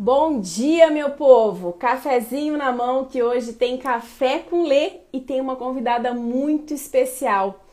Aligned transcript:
Bom 0.00 0.38
dia, 0.38 0.92
meu 0.92 1.10
povo! 1.10 1.72
Cafezinho 1.72 2.56
na 2.56 2.70
mão 2.70 3.06
que 3.06 3.20
hoje 3.20 3.52
tem 3.52 3.76
café 3.76 4.38
com 4.38 4.62
lê 4.62 5.00
e 5.12 5.20
tem 5.20 5.40
uma 5.40 5.56
convidada 5.56 6.14
muito 6.14 6.72
especial, 6.72 7.64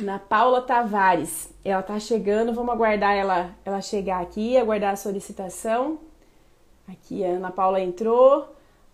Ana 0.00 0.18
Paula 0.18 0.60
Tavares. 0.62 1.54
Ela 1.64 1.80
tá 1.80 2.00
chegando, 2.00 2.52
vamos 2.52 2.74
aguardar 2.74 3.14
ela, 3.14 3.54
ela 3.64 3.80
chegar 3.80 4.20
aqui, 4.20 4.56
aguardar 4.56 4.94
a 4.94 4.96
solicitação. 4.96 6.00
Aqui 6.88 7.24
a 7.24 7.28
Ana 7.28 7.52
Paula 7.52 7.80
entrou. 7.80 8.48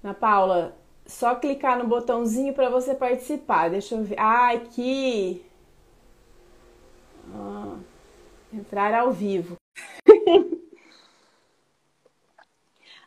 Ana 0.04 0.12
Paula, 0.12 0.76
só 1.06 1.36
clicar 1.36 1.78
no 1.78 1.88
botãozinho 1.88 2.52
para 2.52 2.68
você 2.68 2.94
participar. 2.94 3.70
Deixa 3.70 3.94
eu 3.94 4.04
ver. 4.04 4.20
Ah, 4.20 4.50
aqui. 4.50 5.42
Ah, 7.34 7.76
entrar 8.52 8.92
ao 8.92 9.10
vivo. 9.10 9.56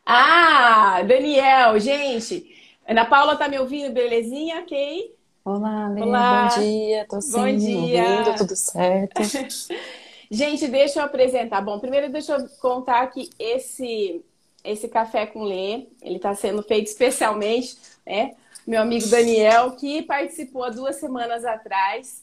ah, 0.06 1.02
Daniel, 1.04 1.80
gente. 1.80 2.55
Ana 2.88 3.05
Paula 3.05 3.36
tá 3.36 3.48
me 3.48 3.59
ouvindo, 3.59 3.94
belezinha? 3.94 4.62
Ok? 4.62 5.16
Olá, 5.44 5.88
Lê, 5.90 6.02
Olá. 6.02 6.50
bom 6.50 6.62
dia. 6.62 7.05
Tô 7.09 7.22
sim, 7.22 7.32
bom 7.32 7.58
dia. 7.58 8.04
ouvindo, 8.04 8.38
tudo 8.38 8.56
certo. 8.56 9.22
gente, 10.30 10.68
deixa 10.68 11.00
eu 11.00 11.06
apresentar. 11.06 11.62
Bom, 11.62 11.80
primeiro 11.80 12.12
deixa 12.12 12.34
eu 12.34 12.48
contar 12.59 13.08
que 13.08 13.30
esse 13.40 14.23
esse 14.64 14.88
café 14.88 15.26
com 15.26 15.44
Lê, 15.44 15.88
ele 16.04 16.18
está 16.18 16.36
sendo 16.36 16.62
feito 16.62 16.86
especialmente, 16.86 17.76
né? 18.06 18.36
Meu 18.68 18.81
amigo 18.81 19.08
Daniel, 19.08 19.72
que 19.72 20.04
participou 20.04 20.64
há 20.64 20.70
duas 20.70 20.98
semanas 20.98 21.44
atrás 21.44 22.22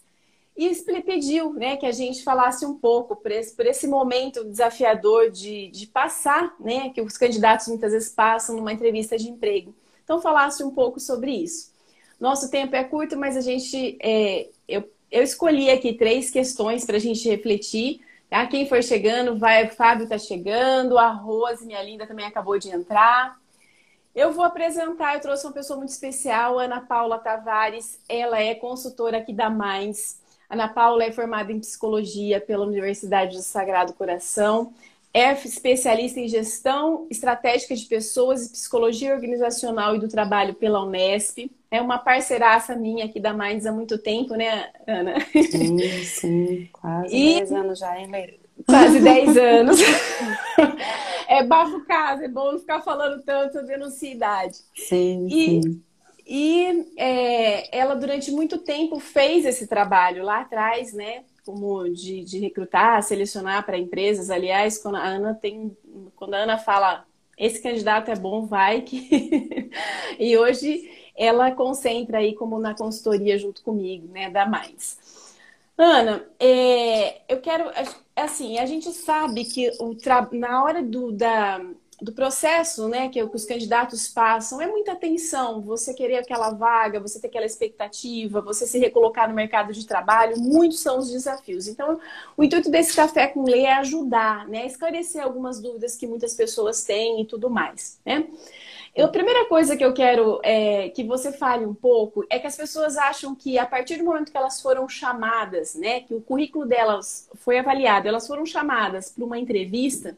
e 0.59 1.03
pediu 1.03 1.53
né, 1.55 1.77
que 1.77 1.87
a 1.87 1.93
gente 1.93 2.25
falasse 2.25 2.67
um 2.67 2.75
pouco 2.75 3.15
por 3.15 3.31
esse, 3.31 3.55
por 3.55 3.65
esse 3.65 3.87
momento 3.87 4.45
desafiador 4.45 5.31
de, 5.31 5.69
de 5.69 5.87
passar, 5.87 6.53
né, 6.59 6.91
que 6.91 7.01
os 7.01 7.17
candidatos 7.17 7.69
muitas 7.69 7.93
vezes 7.93 8.09
passam 8.11 8.57
numa 8.57 8.73
entrevista 8.73 9.17
de 9.17 9.31
emprego. 9.31 9.73
Então, 10.03 10.21
falasse 10.21 10.65
um 10.65 10.71
pouco 10.73 10.99
sobre 10.99 11.31
isso. 11.31 11.73
Nosso 12.19 12.51
tempo 12.51 12.75
é 12.75 12.83
curto, 12.83 13.17
mas 13.17 13.37
a 13.37 13.41
gente, 13.41 13.97
é, 14.03 14.49
eu, 14.67 14.91
eu 15.13 15.23
escolhi 15.23 15.71
aqui 15.71 15.93
três 15.93 16.29
questões 16.29 16.85
para 16.85 16.97
a 16.97 17.01
gente 17.01 17.29
refletir. 17.29 18.01
Tá? 18.29 18.45
Quem 18.49 18.69
for 18.69 18.83
chegando, 18.83 19.39
vai, 19.39 19.65
o 19.65 19.71
Fábio 19.71 20.05
está 20.05 20.19
chegando, 20.19 20.99
a 20.99 21.09
Rose, 21.11 21.65
minha 21.65 21.83
linda, 21.85 22.05
também 22.05 22.27
acabou 22.27 22.59
de 22.59 22.69
entrar. 22.69 23.39
Eu 24.13 24.33
vou 24.33 24.45
apresentar, 24.45 25.15
eu 25.15 25.21
trouxe 25.21 25.47
uma 25.47 25.53
pessoa 25.53 25.77
muito 25.77 25.91
especial, 25.91 26.59
Ana 26.59 26.81
Paula 26.81 27.19
Tavares. 27.19 28.01
Ela 28.09 28.41
é 28.41 28.57
consultora 28.57 29.19
aqui 29.19 29.33
da 29.33 29.49
Minds. 29.49 30.18
Ana 30.49 30.69
Paula 30.69 31.05
é 31.05 31.13
formada 31.13 31.53
em 31.53 31.61
psicologia 31.61 32.41
pela 32.41 32.67
Universidade 32.67 33.37
do 33.37 33.43
Sagrado 33.43 33.93
Coração, 33.93 34.73
é 35.13 35.33
especialista 35.33 36.21
em 36.21 36.29
gestão 36.29 37.07
estratégica 37.11 37.75
de 37.75 37.85
pessoas 37.87 38.47
e 38.47 38.53
psicologia 38.53 39.15
organizacional 39.15 39.97
e 39.97 39.99
do 39.99 40.09
trabalho 40.09 40.55
pela 40.55 40.85
Unesp. 40.85 41.51
É 41.71 41.81
uma 41.81 41.99
parceiraça 41.99 42.77
minha 42.77 43.07
aqui 43.07 43.19
da 43.19 43.33
Minds 43.33 43.67
há 43.67 43.73
muito 43.73 43.99
tempo, 43.99 44.35
né, 44.35 44.71
Ana? 44.87 45.15
Sim, 45.33 46.05
sim, 46.05 46.69
quase 46.73 47.15
e... 47.15 47.39
10 47.41 47.53
anos 47.53 47.79
já, 47.79 47.99
hein, 47.99 48.11
Leila? 48.11 48.39
Quase 48.67 49.01
10 49.01 49.37
anos. 49.37 49.81
é 51.29 51.43
bafo 51.45 51.85
casa, 51.85 52.25
é 52.25 52.29
bom 52.29 52.53
não 52.53 52.59
ficar 52.59 52.81
falando 52.81 53.23
tanto, 53.23 53.59
eu 53.59 53.67
denuncio 53.67 54.11
idade. 54.11 54.59
Sim, 54.75 55.27
e... 55.27 55.63
sim. 55.63 55.83
E 56.31 56.93
é, 56.99 57.75
ela, 57.77 57.95
durante 57.95 58.31
muito 58.31 58.59
tempo, 58.59 59.01
fez 59.01 59.47
esse 59.47 59.67
trabalho 59.67 60.23
lá 60.23 60.43
atrás, 60.43 60.93
né? 60.93 61.25
Como 61.43 61.89
de, 61.89 62.23
de 62.23 62.39
recrutar, 62.39 63.03
selecionar 63.03 63.65
para 63.65 63.79
empresas. 63.79 64.29
Aliás, 64.29 64.77
quando 64.77 64.97
a 64.97 65.05
Ana 65.05 65.35
tem. 65.35 65.75
Quando 66.15 66.35
a 66.35 66.39
Ana 66.39 66.59
fala 66.59 67.07
esse 67.39 67.63
candidato 67.63 68.11
é 68.11 68.17
bom, 68.17 68.45
vai 68.45 68.83
que. 68.83 69.71
e 70.19 70.37
hoje 70.37 70.91
ela 71.17 71.51
concentra 71.53 72.19
aí 72.19 72.35
como 72.35 72.59
na 72.59 72.75
consultoria 72.75 73.39
junto 73.39 73.63
comigo, 73.63 74.09
né, 74.09 74.29
da 74.29 74.45
Mais. 74.45 74.99
Ana, 75.79 76.29
é, 76.39 77.23
eu 77.27 77.41
quero, 77.41 77.71
assim, 78.15 78.59
a 78.59 78.67
gente 78.67 78.91
sabe 78.93 79.45
que 79.45 79.71
o 79.81 79.95
tra... 79.95 80.29
na 80.33 80.63
hora 80.65 80.83
do, 80.83 81.13
da, 81.13 81.61
do 82.01 82.13
processo 82.13 82.89
né, 82.89 83.09
que 83.09 83.21
os 83.23 83.45
candidatos 83.45 84.09
passam, 84.09 84.61
é 84.61 84.67
muita 84.67 84.95
tensão. 84.95 85.61
Você 85.63 85.93
querer 85.93 86.19
aquela 86.19 86.51
vaga, 86.51 87.01
você 87.01 87.21
ter 87.21 87.27
aquela 87.27 87.47
expectativa, 87.47 88.41
você 88.41 88.67
se 88.67 88.79
recolocar 88.79 89.29
no 89.29 89.35
mercado 89.35 89.73
de 89.73 89.85
trabalho, 89.85 90.39
muitos 90.39 90.79
são 90.79 90.99
os 90.99 91.11
desafios. 91.11 91.67
Então, 91.67 91.99
o 92.37 92.45
intuito 92.45 92.71
desse 92.71 92.95
café 92.95 93.27
com 93.27 93.43
lei 93.43 93.67
é 93.67 93.75
ajudar, 93.75 94.47
né, 94.47 94.65
esclarecer 94.65 95.23
algumas 95.23 95.61
dúvidas 95.61 95.97
que 95.97 96.07
muitas 96.07 96.35
pessoas 96.35 96.85
têm 96.85 97.21
e 97.21 97.25
tudo 97.25 97.51
mais. 97.51 97.99
Né? 98.07 98.29
Eu, 98.95 99.07
a 99.07 99.11
primeira 99.11 99.47
coisa 99.47 99.77
que 99.77 99.85
eu 99.85 99.93
quero 99.93 100.41
é, 100.45 100.91
que 100.91 101.03
você 101.03 101.33
fale 101.33 101.67
um 101.67 101.75
pouco 101.75 102.25
é 102.31 102.39
que 102.39 102.47
as 102.47 102.57
pessoas 102.57 102.97
acham 102.97 103.35
que 103.35 103.59
a 103.59 103.67
partir 103.67 103.97
do 103.97 104.05
momento 104.05 104.31
que 104.31 104.39
elas 104.39 104.63
foram 104.63 104.89
chamadas, 104.89 105.75
né, 105.75 106.01
que 106.01 106.15
o 106.15 106.21
currículo 106.21 106.65
delas 106.65 107.29
foi 107.35 107.59
avaliado, 107.59 108.07
elas 108.07 108.27
foram 108.27 108.47
chamadas 108.47 109.11
para 109.11 109.25
uma 109.25 109.39
entrevista 109.39 110.17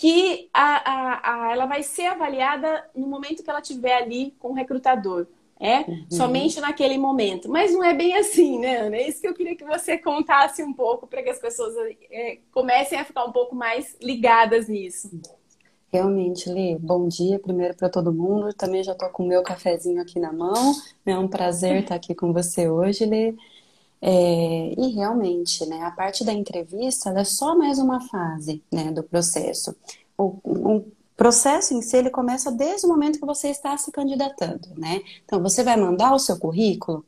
que 0.00 0.48
a, 0.54 0.92
a, 0.92 1.20
a, 1.48 1.52
ela 1.52 1.66
vai 1.66 1.82
ser 1.82 2.06
avaliada 2.06 2.88
no 2.96 3.06
momento 3.06 3.42
que 3.42 3.50
ela 3.50 3.60
estiver 3.60 3.98
ali 3.98 4.34
com 4.38 4.48
o 4.48 4.54
recrutador. 4.54 5.26
É 5.60 5.80
uhum. 5.80 6.06
somente 6.08 6.58
naquele 6.58 6.96
momento. 6.96 7.50
Mas 7.50 7.70
não 7.74 7.84
é 7.84 7.92
bem 7.92 8.16
assim, 8.16 8.58
né, 8.58 8.78
Ana? 8.78 8.96
É 8.96 9.06
isso 9.06 9.20
que 9.20 9.28
eu 9.28 9.34
queria 9.34 9.54
que 9.54 9.62
você 9.62 9.98
contasse 9.98 10.62
um 10.62 10.72
pouco 10.72 11.06
para 11.06 11.22
que 11.22 11.28
as 11.28 11.38
pessoas 11.38 11.74
é, 12.10 12.38
comecem 12.50 12.98
a 12.98 13.04
ficar 13.04 13.26
um 13.26 13.30
pouco 13.30 13.54
mais 13.54 13.94
ligadas 14.00 14.68
nisso. 14.68 15.20
Realmente, 15.92 16.48
Lê, 16.48 16.78
bom 16.78 17.06
dia 17.06 17.38
primeiro 17.38 17.76
para 17.76 17.90
todo 17.90 18.10
mundo. 18.10 18.54
Também 18.54 18.82
já 18.82 18.92
estou 18.92 19.10
com 19.10 19.22
o 19.22 19.28
meu 19.28 19.42
cafezinho 19.42 20.00
aqui 20.00 20.18
na 20.18 20.32
mão. 20.32 20.72
É 21.04 21.18
um 21.18 21.28
prazer 21.28 21.76
estar 21.84 21.96
aqui 21.96 22.14
com 22.14 22.32
você 22.32 22.70
hoje, 22.70 23.04
Lê. 23.04 23.34
É, 24.02 24.74
e 24.78 24.88
realmente, 24.94 25.66
né, 25.66 25.82
a 25.82 25.90
parte 25.90 26.24
da 26.24 26.32
entrevista 26.32 27.10
é 27.10 27.24
só 27.24 27.56
mais 27.56 27.78
uma 27.78 28.00
fase 28.08 28.62
né, 28.72 28.90
do 28.90 29.02
processo. 29.02 29.76
O, 30.16 30.38
o, 30.44 30.84
processo 31.16 31.74
em 31.74 31.82
si 31.82 31.98
ele 31.98 32.08
começa 32.08 32.50
desde 32.50 32.86
o 32.86 32.88
momento 32.88 33.18
que 33.18 33.26
você 33.26 33.48
está 33.48 33.76
se 33.76 33.92
candidatando, 33.92 34.70
né? 34.74 35.02
Então 35.22 35.42
você 35.42 35.62
vai 35.62 35.76
mandar 35.76 36.14
o 36.14 36.18
seu 36.18 36.38
currículo, 36.38 37.04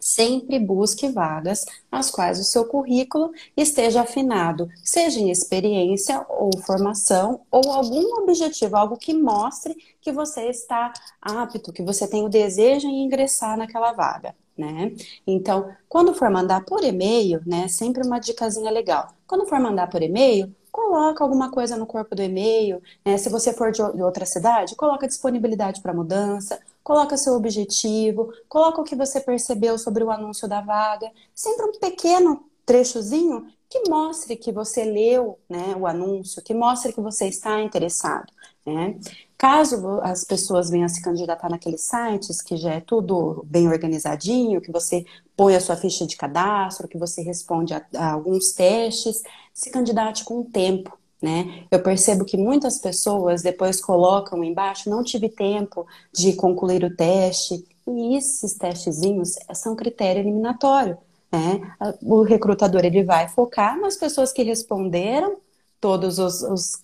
sempre 0.00 0.58
busque 0.58 1.10
vagas 1.10 1.66
as 1.92 2.10
quais 2.10 2.40
o 2.40 2.44
seu 2.44 2.64
currículo 2.64 3.32
esteja 3.54 4.00
afinado, 4.00 4.70
seja 4.82 5.20
em 5.20 5.30
experiência 5.30 6.24
ou 6.26 6.56
formação 6.62 7.42
ou 7.50 7.70
algum 7.70 8.22
objetivo, 8.22 8.76
algo 8.76 8.96
que 8.96 9.12
mostre 9.12 9.76
que 10.00 10.10
você 10.10 10.48
está 10.48 10.94
apto, 11.20 11.70
que 11.70 11.82
você 11.82 12.08
tem 12.08 12.24
o 12.24 12.30
desejo 12.30 12.88
em 12.88 13.04
ingressar 13.04 13.58
naquela 13.58 13.92
vaga 13.92 14.34
né? 14.56 14.92
Então, 15.26 15.74
quando 15.88 16.14
for 16.14 16.30
mandar 16.30 16.64
por 16.64 16.82
e-mail, 16.84 17.40
né, 17.46 17.68
sempre 17.68 18.06
uma 18.06 18.18
dicasinha 18.18 18.70
legal. 18.70 19.08
Quando 19.26 19.46
for 19.46 19.58
mandar 19.60 19.88
por 19.88 20.02
e-mail, 20.02 20.54
coloca 20.70 21.22
alguma 21.22 21.50
coisa 21.52 21.76
no 21.76 21.86
corpo 21.86 22.16
do 22.16 22.22
e-mail, 22.22 22.82
né? 23.04 23.16
Se 23.16 23.28
você 23.28 23.52
for 23.52 23.70
de 23.70 23.80
outra 23.80 24.26
cidade, 24.26 24.74
coloca 24.74 25.06
disponibilidade 25.06 25.80
para 25.80 25.94
mudança, 25.94 26.58
coloca 26.82 27.16
seu 27.16 27.34
objetivo, 27.34 28.32
coloca 28.48 28.80
o 28.80 28.84
que 28.84 28.96
você 28.96 29.20
percebeu 29.20 29.78
sobre 29.78 30.02
o 30.02 30.10
anúncio 30.10 30.48
da 30.48 30.60
vaga, 30.60 31.10
sempre 31.32 31.66
um 31.66 31.72
pequeno 31.78 32.44
trechozinho 32.66 33.46
que 33.68 33.88
mostre 33.88 34.36
que 34.36 34.52
você 34.52 34.84
leu 34.84 35.38
né, 35.48 35.74
o 35.78 35.86
anúncio, 35.86 36.42
que 36.42 36.54
mostre 36.54 36.92
que 36.92 37.00
você 37.00 37.26
está 37.28 37.60
interessado. 37.60 38.32
Né? 38.66 38.98
Caso 39.36 40.00
as 40.02 40.24
pessoas 40.24 40.70
venham 40.70 40.88
se 40.88 41.02
candidatar 41.02 41.50
naqueles 41.50 41.82
sites, 41.82 42.40
que 42.40 42.56
já 42.56 42.74
é 42.74 42.80
tudo 42.80 43.44
bem 43.46 43.68
organizadinho, 43.68 44.60
que 44.60 44.70
você 44.70 45.04
põe 45.36 45.56
a 45.56 45.60
sua 45.60 45.76
ficha 45.76 46.06
de 46.06 46.16
cadastro, 46.16 46.88
que 46.88 46.96
você 46.96 47.20
responde 47.20 47.74
a, 47.74 47.84
a 47.96 48.12
alguns 48.12 48.52
testes, 48.52 49.22
se 49.52 49.70
candidate 49.70 50.24
com 50.24 50.40
o 50.40 50.44
tempo. 50.44 50.96
Né? 51.20 51.64
Eu 51.70 51.82
percebo 51.82 52.24
que 52.24 52.36
muitas 52.36 52.78
pessoas 52.78 53.42
depois 53.42 53.80
colocam 53.80 54.44
embaixo, 54.44 54.90
não 54.90 55.02
tive 55.02 55.28
tempo 55.28 55.86
de 56.12 56.34
concluir 56.34 56.84
o 56.84 56.94
teste, 56.94 57.66
e 57.86 58.16
esses 58.16 58.54
testezinhos 58.54 59.34
são 59.52 59.74
critério 59.74 60.20
eliminatório. 60.20 60.96
Né? 61.32 61.60
O 62.02 62.22
recrutador 62.22 62.84
ele 62.84 63.02
vai 63.02 63.28
focar 63.28 63.80
nas 63.80 63.96
pessoas 63.96 64.32
que 64.32 64.42
responderam 64.42 65.38
todas 65.80 66.18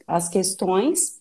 as 0.06 0.29
questões 0.29 1.19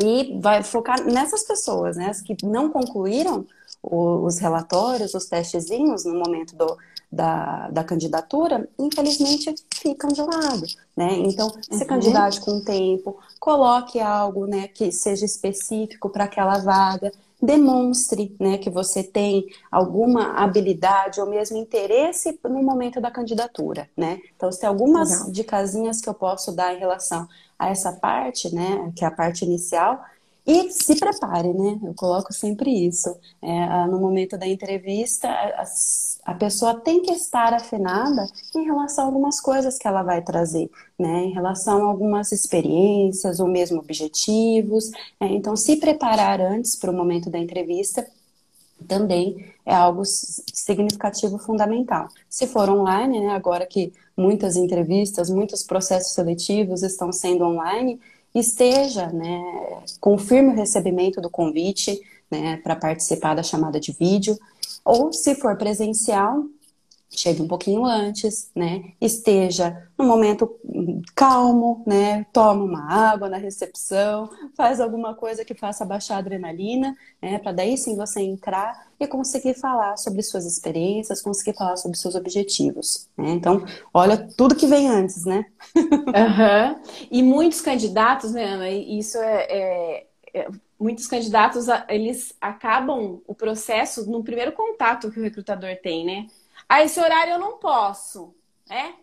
e 0.00 0.38
vai 0.40 0.62
focar 0.62 1.04
nessas 1.04 1.42
pessoas, 1.42 1.96
né, 1.96 2.08
as 2.08 2.20
que 2.20 2.36
não 2.44 2.70
concluíram 2.70 3.46
os 3.82 4.38
relatórios, 4.38 5.14
os 5.14 5.26
testezinhos 5.26 6.04
no 6.04 6.18
momento 6.18 6.54
do, 6.56 6.76
da, 7.10 7.68
da 7.70 7.84
candidatura, 7.84 8.68
infelizmente 8.78 9.54
ficam 9.72 10.10
de 10.10 10.20
lado, 10.20 10.66
né? 10.96 11.14
Então, 11.14 11.48
se 11.62 11.82
uhum. 11.82 11.86
candidate 11.86 12.40
com 12.40 12.60
tempo, 12.60 13.18
coloque 13.38 14.00
algo, 14.00 14.46
né, 14.46 14.68
que 14.68 14.90
seja 14.90 15.24
específico 15.24 16.10
para 16.10 16.24
aquela 16.24 16.58
vaga, 16.58 17.12
demonstre, 17.40 18.34
né, 18.38 18.58
que 18.58 18.68
você 18.68 19.02
tem 19.02 19.46
alguma 19.70 20.34
habilidade 20.34 21.20
ou 21.20 21.26
mesmo 21.26 21.56
interesse 21.56 22.38
no 22.44 22.62
momento 22.62 23.00
da 23.00 23.10
candidatura, 23.10 23.88
né? 23.96 24.20
Então, 24.36 24.50
se 24.50 24.60
tem 24.60 24.68
algumas 24.68 25.10
Legal. 25.10 25.30
dicasinhas 25.30 26.00
que 26.00 26.08
eu 26.08 26.14
posso 26.14 26.52
dar 26.52 26.74
em 26.74 26.78
relação 26.78 27.28
a 27.58 27.68
essa 27.70 27.92
parte, 27.92 28.54
né, 28.54 28.92
que 28.94 29.04
é 29.04 29.08
a 29.08 29.10
parte 29.10 29.44
inicial, 29.44 30.00
e 30.48 30.70
se 30.70 30.96
prepare, 30.96 31.52
né? 31.52 31.78
Eu 31.84 31.92
coloco 31.92 32.32
sempre 32.32 32.70
isso. 32.70 33.14
É, 33.42 33.86
no 33.86 34.00
momento 34.00 34.38
da 34.38 34.46
entrevista, 34.46 35.28
a, 35.28 35.62
a, 36.24 36.34
pessoa 36.34 36.74
tem 36.80 37.02
que 37.02 37.12
estar 37.12 37.52
afinada 37.52 38.26
em 38.56 38.64
relação 38.64 39.04
a 39.04 39.06
algumas 39.08 39.42
coisas 39.42 39.76
que 39.76 39.86
ela 39.86 40.02
vai 40.02 40.22
trazer, 40.22 40.70
né? 40.98 41.24
Em 41.24 41.32
relação 41.34 41.84
a 41.84 41.90
algumas 41.90 42.32
experiências 42.32 43.40
ou 43.40 43.46
mesmo 43.46 43.78
objetivos. 43.78 44.90
É, 45.20 45.26
então, 45.26 45.54
se 45.54 45.76
preparar 45.76 46.40
antes 46.40 46.74
para 46.76 46.90
o 46.90 46.94
momento 46.94 47.28
da 47.28 47.38
entrevista 47.38 48.06
também 48.86 49.52
é 49.64 49.74
algo 49.74 50.02
significativo, 50.04 51.38
fundamental. 51.38 52.08
Se 52.28 52.46
for 52.46 52.68
online, 52.68 53.20
né, 53.20 53.28
agora 53.30 53.66
que 53.66 53.92
muitas 54.16 54.56
entrevistas, 54.56 55.30
muitos 55.30 55.62
processos 55.62 56.12
seletivos 56.12 56.82
estão 56.82 57.12
sendo 57.12 57.44
online, 57.44 58.00
esteja, 58.34 59.08
né, 59.08 59.42
confirme 60.00 60.50
o 60.50 60.56
recebimento 60.56 61.20
do 61.20 61.30
convite, 61.30 62.00
né, 62.30 62.58
para 62.58 62.76
participar 62.76 63.34
da 63.34 63.42
chamada 63.42 63.80
de 63.80 63.92
vídeo, 63.92 64.38
ou 64.84 65.12
se 65.12 65.34
for 65.34 65.56
presencial, 65.56 66.44
chegue 67.10 67.42
um 67.42 67.48
pouquinho 67.48 67.84
antes, 67.84 68.50
né? 68.54 68.92
Esteja 69.00 69.88
no 69.96 70.04
momento 70.04 70.58
calmo, 71.14 71.82
né? 71.86 72.26
Toma 72.32 72.62
uma 72.62 72.92
água 72.92 73.28
na 73.28 73.36
recepção, 73.36 74.30
faz 74.54 74.80
alguma 74.80 75.14
coisa 75.14 75.44
que 75.44 75.54
faça 75.54 75.84
baixar 75.84 76.16
a 76.16 76.18
adrenalina, 76.18 76.96
né? 77.20 77.38
Para 77.38 77.52
daí 77.52 77.76
sim 77.76 77.96
você 77.96 78.20
entrar 78.20 78.88
e 79.00 79.06
conseguir 79.06 79.54
falar 79.54 79.96
sobre 79.96 80.22
suas 80.22 80.44
experiências, 80.44 81.22
conseguir 81.22 81.56
falar 81.56 81.76
sobre 81.76 81.96
seus 81.96 82.14
objetivos. 82.14 83.08
Né? 83.16 83.30
Então, 83.30 83.64
olha 83.92 84.16
tudo 84.36 84.56
que 84.56 84.66
vem 84.66 84.88
antes, 84.88 85.24
né? 85.24 85.46
uhum. 85.74 86.82
E 87.10 87.22
muitos 87.22 87.60
candidatos, 87.60 88.32
né, 88.32 88.44
Ana? 88.44 88.70
Isso 88.70 89.18
é, 89.18 89.46
é, 89.50 90.06
é 90.34 90.48
muitos 90.78 91.06
candidatos 91.06 91.66
eles 91.88 92.34
acabam 92.40 93.20
o 93.26 93.34
processo 93.34 94.08
no 94.08 94.22
primeiro 94.22 94.52
contato 94.52 95.10
que 95.10 95.18
o 95.18 95.22
recrutador 95.22 95.76
tem, 95.82 96.04
né? 96.04 96.26
Ah, 96.68 96.84
esse 96.84 97.00
horário 97.00 97.32
eu 97.34 97.38
não 97.38 97.58
posso, 97.58 98.34
né? 98.68 98.94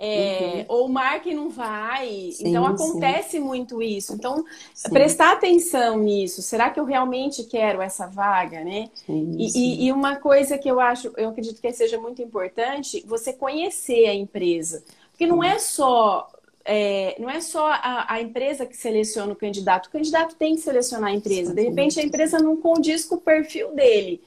É, 0.00 0.64
uhum. 0.68 0.76
Ou 0.76 0.86
o 0.86 0.88
marketing 0.88 1.34
não 1.34 1.50
vai. 1.50 2.30
Sim, 2.32 2.48
então 2.48 2.64
acontece 2.64 3.32
sim. 3.32 3.40
muito 3.40 3.82
isso. 3.82 4.14
Então, 4.14 4.44
sim. 4.72 4.90
prestar 4.90 5.32
atenção 5.32 5.98
nisso. 5.98 6.40
Será 6.40 6.70
que 6.70 6.78
eu 6.78 6.84
realmente 6.84 7.42
quero 7.44 7.82
essa 7.82 8.06
vaga, 8.06 8.62
né? 8.62 8.88
E, 9.08 9.86
e, 9.86 9.92
uma 9.92 10.14
coisa 10.14 10.56
que 10.56 10.70
eu 10.70 10.78
acho, 10.78 11.12
eu 11.16 11.30
acredito 11.30 11.60
que 11.60 11.72
seja 11.72 12.00
muito 12.00 12.22
importante, 12.22 13.04
você 13.06 13.32
conhecer 13.32 14.06
a 14.06 14.14
empresa. 14.14 14.84
Porque 15.10 15.26
não 15.26 15.42
é 15.42 15.58
só. 15.58 16.30
É, 16.64 17.16
não 17.18 17.30
é 17.30 17.40
só 17.40 17.66
a, 17.66 18.12
a, 18.12 18.20
empresa 18.20 18.66
que 18.66 18.76
seleciona 18.76 19.32
o 19.32 19.36
candidato, 19.36 19.86
o 19.86 19.90
candidato 19.90 20.36
tem 20.36 20.54
que 20.54 20.60
selecionar 20.60 21.10
a 21.10 21.14
empresa. 21.14 21.54
De 21.54 21.62
repente, 21.62 21.98
a 21.98 22.04
empresa 22.04 22.38
não 22.38 22.56
condiz 22.58 23.06
com 23.06 23.14
o 23.14 23.20
perfil 23.20 23.74
dele. 23.74 24.20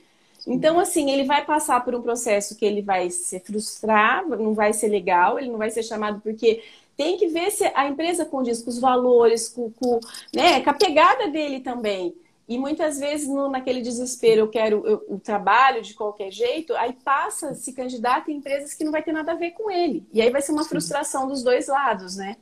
Então, 0.45 0.79
assim, 0.79 1.11
ele 1.11 1.23
vai 1.23 1.45
passar 1.45 1.83
por 1.83 1.93
um 1.93 2.01
processo 2.01 2.55
que 2.55 2.65
ele 2.65 2.81
vai 2.81 3.09
se 3.09 3.39
frustrar, 3.39 4.27
não 4.27 4.53
vai 4.53 4.73
ser 4.73 4.87
legal, 4.87 5.37
ele 5.37 5.49
não 5.49 5.57
vai 5.57 5.69
ser 5.69 5.83
chamado 5.83 6.19
porque 6.21 6.63
tem 6.97 7.17
que 7.17 7.27
ver 7.27 7.51
se 7.51 7.63
a 7.75 7.87
empresa 7.87 8.25
condiz 8.25 8.61
com 8.61 8.69
os 8.69 8.79
valores, 8.79 9.49
com, 9.49 9.71
com, 9.71 9.99
né, 10.33 10.61
com 10.61 10.69
a 10.69 10.73
pegada 10.73 11.27
dele 11.27 11.59
também. 11.59 12.15
E 12.47 12.57
muitas 12.57 12.99
vezes, 12.99 13.29
no, 13.29 13.49
naquele 13.49 13.81
desespero, 13.81 14.41
eu 14.41 14.47
quero 14.49 15.03
o 15.07 15.17
trabalho 15.17 15.81
de 15.81 15.93
qualquer 15.93 16.31
jeito, 16.31 16.75
aí 16.75 16.91
passa, 16.91 17.53
se 17.53 17.71
candidata 17.71 18.29
em 18.29 18.35
empresas 18.35 18.73
que 18.73 18.83
não 18.83 18.91
vai 18.91 19.01
ter 19.01 19.13
nada 19.13 19.31
a 19.31 19.35
ver 19.35 19.51
com 19.51 19.71
ele. 19.71 20.05
E 20.11 20.21
aí 20.21 20.29
vai 20.29 20.41
ser 20.41 20.51
uma 20.51 20.65
frustração 20.65 21.27
dos 21.27 21.43
dois 21.43 21.67
lados, 21.67 22.17
né? 22.17 22.35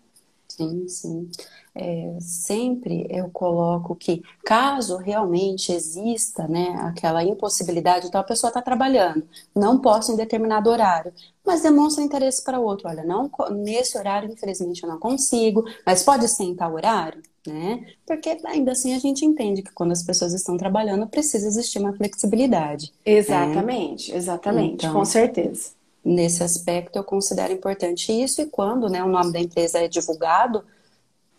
Sim, 0.59 0.87
sim 0.87 1.29
é, 1.75 2.17
sempre 2.19 3.07
eu 3.09 3.29
coloco 3.29 3.95
que, 3.95 4.21
caso 4.43 4.97
realmente 4.97 5.71
exista 5.71 6.47
né, 6.47 6.75
aquela 6.81 7.23
impossibilidade, 7.23 8.07
então 8.07 8.19
a 8.19 8.23
pessoa 8.23 8.49
está 8.49 8.61
trabalhando, 8.61 9.23
não 9.55 9.79
posso 9.79 10.11
em 10.11 10.17
determinado 10.17 10.69
horário, 10.69 11.13
mas 11.45 11.61
demonstra 11.61 12.03
interesse 12.03 12.43
para 12.43 12.59
outro. 12.59 12.87
Olha, 12.87 13.03
não, 13.03 13.31
nesse 13.51 13.97
horário, 13.97 14.31
infelizmente, 14.31 14.83
eu 14.83 14.89
não 14.89 14.99
consigo, 14.99 15.63
mas 15.85 16.03
pode 16.03 16.27
ser 16.27 16.43
em 16.43 16.55
tal 16.55 16.73
horário, 16.73 17.21
né? 17.47 17.87
Porque 18.05 18.37
ainda 18.45 18.73
assim 18.73 18.93
a 18.93 18.99
gente 18.99 19.25
entende 19.25 19.63
que 19.63 19.71
quando 19.71 19.91
as 19.91 20.03
pessoas 20.03 20.33
estão 20.33 20.57
trabalhando, 20.57 21.07
precisa 21.07 21.47
existir 21.47 21.79
uma 21.79 21.93
flexibilidade. 21.93 22.91
Exatamente, 23.05 24.11
né? 24.11 24.17
exatamente, 24.17 24.85
então, 24.85 24.93
com 24.93 25.05
certeza. 25.05 25.78
Nesse 26.03 26.43
aspecto, 26.43 26.97
eu 26.97 27.03
considero 27.03 27.53
importante 27.53 28.11
isso, 28.11 28.41
e 28.41 28.45
quando 28.45 28.89
né, 28.89 29.03
o 29.03 29.07
nome 29.07 29.31
da 29.31 29.39
empresa 29.39 29.79
é 29.79 29.87
divulgado, 29.87 30.63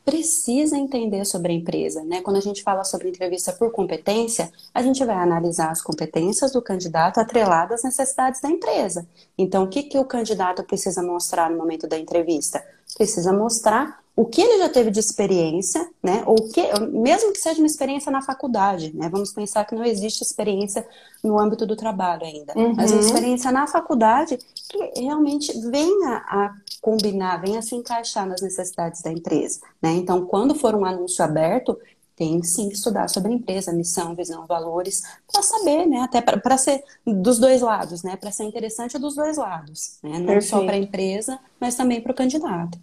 precisa 0.04 0.76
entender 0.76 1.24
sobre 1.24 1.52
a 1.52 1.54
empresa, 1.54 2.02
né? 2.02 2.20
Quando 2.20 2.36
a 2.36 2.40
gente 2.40 2.62
fala 2.62 2.84
sobre 2.84 3.08
entrevista 3.08 3.52
por 3.52 3.70
competência, 3.70 4.50
a 4.74 4.82
gente 4.82 5.04
vai 5.04 5.16
analisar 5.16 5.70
as 5.70 5.82
competências 5.82 6.52
do 6.52 6.62
candidato 6.62 7.18
atreladas 7.18 7.80
às 7.80 7.84
necessidades 7.84 8.40
da 8.40 8.48
empresa. 8.48 9.06
Então, 9.36 9.64
o 9.64 9.68
que, 9.68 9.84
que 9.84 9.98
o 9.98 10.04
candidato 10.04 10.64
precisa 10.64 11.02
mostrar 11.02 11.50
no 11.50 11.56
momento 11.56 11.86
da 11.86 11.98
entrevista? 11.98 12.64
Precisa 12.96 13.32
mostrar 13.32 14.00
o 14.20 14.26
que 14.26 14.42
ele 14.42 14.58
já 14.58 14.68
teve 14.68 14.90
de 14.90 15.00
experiência, 15.00 15.88
né? 16.02 16.22
Ou 16.26 16.36
que, 16.50 16.60
mesmo 16.92 17.32
que 17.32 17.38
seja 17.38 17.58
uma 17.58 17.66
experiência 17.66 18.12
na 18.12 18.20
faculdade, 18.20 18.94
né? 18.94 19.08
Vamos 19.08 19.32
pensar 19.32 19.64
que 19.64 19.74
não 19.74 19.82
existe 19.82 20.22
experiência 20.22 20.86
no 21.24 21.38
âmbito 21.38 21.64
do 21.64 21.74
trabalho 21.74 22.26
ainda, 22.26 22.52
uhum. 22.54 22.74
mas 22.76 22.92
uma 22.92 23.00
experiência 23.00 23.50
na 23.50 23.66
faculdade 23.66 24.36
que 24.36 25.00
realmente 25.00 25.58
venha 25.70 26.22
a 26.28 26.54
combinar, 26.82 27.40
venha 27.40 27.60
a 27.60 27.62
se 27.62 27.74
encaixar 27.74 28.26
nas 28.26 28.42
necessidades 28.42 29.00
da 29.00 29.10
empresa, 29.10 29.60
né? 29.80 29.92
Então, 29.92 30.26
quando 30.26 30.54
for 30.54 30.74
um 30.74 30.84
anúncio 30.84 31.24
aberto, 31.24 31.78
tem 32.14 32.42
sim 32.42 32.68
que 32.68 32.74
estudar 32.74 33.08
sobre 33.08 33.32
a 33.32 33.34
empresa, 33.34 33.72
missão, 33.72 34.14
visão, 34.14 34.46
valores, 34.46 35.02
para 35.32 35.42
saber, 35.42 35.86
né? 35.86 36.02
Até 36.02 36.20
para 36.20 36.58
ser 36.58 36.84
dos 37.06 37.38
dois 37.38 37.62
lados, 37.62 38.02
né? 38.02 38.16
Para 38.16 38.30
ser 38.30 38.44
interessante 38.44 38.98
dos 38.98 39.14
dois 39.14 39.38
lados, 39.38 39.96
né? 40.02 40.18
Não 40.18 40.26
Perfeito. 40.26 40.50
só 40.50 40.62
para 40.62 40.74
a 40.74 40.78
empresa, 40.78 41.38
mas 41.58 41.74
também 41.74 42.02
para 42.02 42.12
o 42.12 42.14
candidato. 42.14 42.78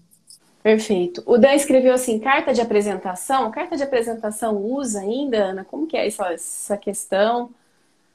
Perfeito. 0.67 1.23
O 1.25 1.37
Dan 1.37 1.53
escreveu 1.53 1.93
assim, 1.93 2.19
carta 2.19 2.53
de 2.53 2.59
apresentação. 2.59 3.49
Carta 3.51 3.77
de 3.77 3.83
apresentação 3.83 4.57
usa 4.57 4.99
ainda, 4.99 5.37
Ana? 5.37 5.63
Como 5.63 5.87
que 5.87 5.95
é 5.95 6.05
essa, 6.05 6.33
essa 6.33 6.75
questão? 6.75 7.51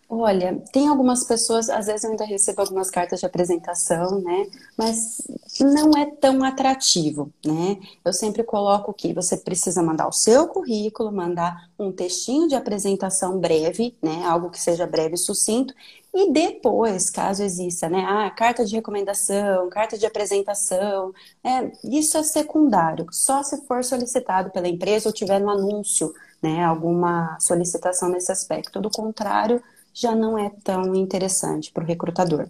Olha, 0.06 0.62
tem 0.70 0.86
algumas 0.86 1.24
pessoas, 1.24 1.70
às 1.70 1.86
vezes 1.86 2.04
eu 2.04 2.10
ainda 2.10 2.26
recebo 2.26 2.60
algumas 2.60 2.90
cartas 2.90 3.20
de 3.20 3.24
apresentação, 3.24 4.20
né? 4.20 4.46
Mas 4.76 5.22
não 5.58 5.92
é 5.98 6.04
tão 6.04 6.44
atrativo, 6.44 7.32
né? 7.42 7.78
Eu 8.04 8.12
sempre 8.12 8.42
coloco 8.42 8.92
que 8.92 9.14
você 9.14 9.38
precisa 9.38 9.82
mandar 9.82 10.06
o 10.06 10.12
seu 10.12 10.46
currículo, 10.46 11.10
mandar 11.10 11.70
um 11.78 11.90
textinho 11.90 12.46
de 12.46 12.54
apresentação 12.54 13.38
breve, 13.38 13.96
né? 14.02 14.24
Algo 14.26 14.50
que 14.50 14.60
seja 14.60 14.86
breve 14.86 15.14
e 15.14 15.18
sucinto. 15.18 15.72
E 16.14 16.30
depois, 16.30 17.08
caso 17.08 17.42
exista, 17.42 17.88
né? 17.88 18.04
Ah, 18.06 18.30
carta 18.30 18.64
de 18.66 18.74
recomendação, 18.74 19.70
carta 19.70 19.96
de 19.96 20.04
apresentação, 20.04 21.12
é, 21.42 21.72
isso 21.84 22.18
é 22.18 22.22
secundário. 22.22 23.06
Só 23.10 23.42
se 23.42 23.64
for 23.66 23.82
solicitado 23.82 24.50
pela 24.50 24.68
empresa 24.68 25.08
ou 25.08 25.12
tiver 25.12 25.40
no 25.40 25.48
anúncio, 25.50 26.12
né? 26.42 26.62
Alguma 26.64 27.38
solicitação 27.40 28.10
nesse 28.10 28.30
aspecto. 28.30 28.78
Do 28.78 28.90
contrário, 28.90 29.62
já 29.94 30.14
não 30.14 30.38
é 30.38 30.50
tão 30.62 30.94
interessante 30.94 31.72
para 31.72 31.82
o 31.82 31.86
recrutador. 31.86 32.46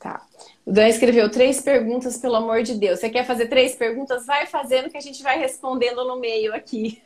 Tá. 0.00 0.22
O 0.64 0.72
Dan 0.72 0.88
escreveu 0.88 1.30
três 1.30 1.60
perguntas, 1.60 2.16
pelo 2.16 2.36
amor 2.36 2.62
de 2.62 2.74
Deus. 2.74 2.98
Você 3.00 3.10
quer 3.10 3.26
fazer 3.26 3.46
três 3.48 3.74
perguntas? 3.74 4.24
Vai 4.26 4.46
fazendo 4.46 4.90
que 4.90 4.96
a 4.96 5.02
gente 5.02 5.22
vai 5.22 5.38
respondendo 5.38 6.02
no 6.04 6.18
meio 6.18 6.54
aqui. 6.54 7.02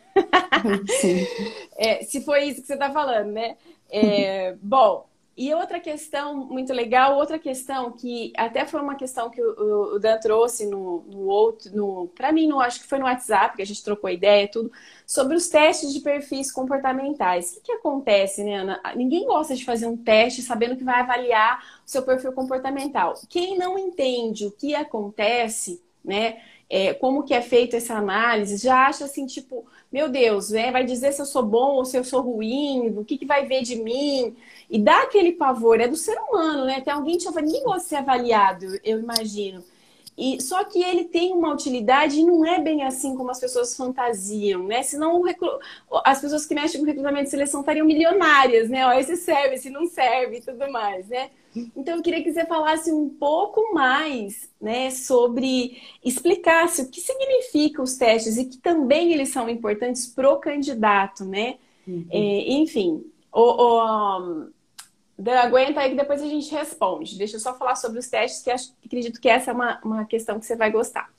Sim. 1.01 1.27
É, 1.83 2.05
se 2.05 2.21
foi 2.21 2.45
isso 2.45 2.61
que 2.61 2.67
você 2.67 2.75
está 2.75 2.91
falando, 2.91 3.33
né? 3.33 3.57
É, 3.91 4.55
bom, 4.61 5.07
e 5.41 5.55
outra 5.55 5.81
questão 5.81 6.35
muito 6.35 6.71
legal, 6.71 7.17
outra 7.17 7.39
questão 7.39 7.93
que 7.93 8.31
até 8.37 8.67
foi 8.67 8.79
uma 8.83 8.95
questão 8.95 9.31
que 9.31 9.41
o, 9.43 9.99
Dan 9.99 10.19
trouxe 10.19 10.67
no, 10.67 11.01
no 11.09 11.21
outro, 11.29 11.75
no, 11.75 12.09
para 12.09 12.31
mim, 12.31 12.47
no, 12.47 12.61
acho 12.61 12.81
que 12.83 12.87
foi 12.87 12.99
no 12.99 13.07
WhatsApp, 13.07 13.57
que 13.57 13.63
a 13.63 13.65
gente 13.65 13.83
trocou 13.83 14.11
ideia 14.11 14.47
tudo, 14.47 14.71
sobre 15.07 15.35
os 15.35 15.49
testes 15.49 15.95
de 15.95 16.01
perfis 16.01 16.53
comportamentais. 16.53 17.53
O 17.53 17.55
que, 17.55 17.61
que 17.63 17.73
acontece, 17.73 18.45
né, 18.45 18.57
Ana? 18.57 18.83
Ninguém 18.95 19.25
gosta 19.25 19.57
de 19.57 19.65
fazer 19.65 19.87
um 19.87 19.97
teste 19.97 20.43
sabendo 20.43 20.77
que 20.77 20.85
vai 20.85 21.01
avaliar 21.01 21.81
o 21.87 21.91
seu 21.91 22.03
perfil 22.03 22.35
comportamental. 22.35 23.15
Quem 23.27 23.57
não 23.57 23.79
entende 23.79 24.47
o 24.47 24.53
que 24.53 24.75
acontece, 24.75 25.83
né, 26.04 26.38
é, 26.69 26.95
como 26.95 27.25
que 27.25 27.35
é 27.35 27.42
feita 27.42 27.76
essa 27.76 27.95
análise, 27.95 28.57
já 28.57 28.87
acha 28.87 29.04
assim, 29.04 29.26
tipo, 29.26 29.66
meu 29.92 30.09
Deus, 30.09 30.50
né, 30.50 30.71
vai 30.71 30.85
dizer 30.85 31.12
se 31.12 31.21
eu 31.21 31.26
sou 31.26 31.42
bom 31.42 31.75
ou 31.76 31.85
se 31.85 31.97
eu 31.97 32.04
sou 32.04 32.23
ruim, 32.23 32.88
o 32.97 33.04
que, 33.04 33.19
que 33.19 33.26
vai 33.26 33.47
ver 33.47 33.62
de 33.62 33.76
mim. 33.76 34.37
E 34.71 34.78
dá 34.78 35.02
aquele 35.02 35.33
pavor, 35.33 35.80
é 35.80 35.88
do 35.88 35.97
ser 35.97 36.16
humano, 36.16 36.64
né? 36.64 36.80
Tem 36.80 36.92
alguém 36.92 37.19
gosta 37.64 37.80
de 37.80 37.88
ser 37.88 37.97
avaliado, 37.97 38.66
eu 38.85 39.00
imagino. 39.00 39.64
E, 40.16 40.40
só 40.40 40.62
que 40.64 40.83
ele 40.83 41.04
tem 41.04 41.33
uma 41.33 41.52
utilidade 41.52 42.21
e 42.21 42.25
não 42.25 42.45
é 42.45 42.61
bem 42.61 42.83
assim 42.85 43.16
como 43.16 43.30
as 43.30 43.40
pessoas 43.40 43.75
fantasiam, 43.76 44.64
né? 44.64 44.83
Senão 44.83 45.23
recru... 45.23 45.59
as 46.04 46.21
pessoas 46.21 46.45
que 46.47 46.54
mexem 46.54 46.78
com 46.80 46.87
recrutamento 46.87 47.25
de 47.25 47.30
seleção 47.30 47.61
estariam 47.61 47.87
milionárias, 47.87 48.69
né? 48.69 48.87
Ó, 48.87 48.92
esse 48.92 49.16
serve, 49.16 49.54
esse 49.54 49.71
não 49.71 49.87
serve 49.87 50.37
e 50.37 50.40
tudo 50.42 50.71
mais, 50.71 51.09
né? 51.09 51.30
Então 51.76 51.97
eu 51.97 52.02
queria 52.02 52.23
que 52.23 52.33
você 52.33 52.47
falasse 52.47 52.92
um 52.92 53.09
pouco 53.09 53.75
mais, 53.75 54.49
né, 54.61 54.90
sobre 54.90 55.80
explicasse 56.04 56.83
o 56.83 56.88
que 56.88 57.00
significam 57.00 57.83
os 57.83 57.97
testes 57.97 58.37
e 58.37 58.45
que 58.45 58.59
também 58.59 59.12
eles 59.12 59.30
são 59.30 59.49
importantes 59.49 60.07
para 60.07 60.30
o 60.30 60.38
candidato, 60.38 61.25
né? 61.25 61.57
Uhum. 61.87 62.07
É, 62.11 62.52
enfim, 62.52 63.04
o, 63.33 63.40
o 63.40 64.50
aguenta 65.28 65.80
aí 65.80 65.90
que 65.90 65.97
depois 65.97 66.23
a 66.23 66.26
gente 66.26 66.50
responde. 66.52 67.19
Deixa 67.19 67.37
eu 67.37 67.40
só 67.40 67.54
falar 67.57 67.75
sobre 67.76 67.99
os 67.99 68.09
testes, 68.09 68.42
que 68.42 68.50
acho, 68.50 68.73
acredito 68.85 69.21
que 69.21 69.28
essa 69.28 69.50
é 69.50 69.54
uma, 69.54 69.80
uma 69.85 70.04
questão 70.04 70.38
que 70.38 70.47
você 70.47 70.57
vai 70.57 70.71
gostar. 70.71 71.11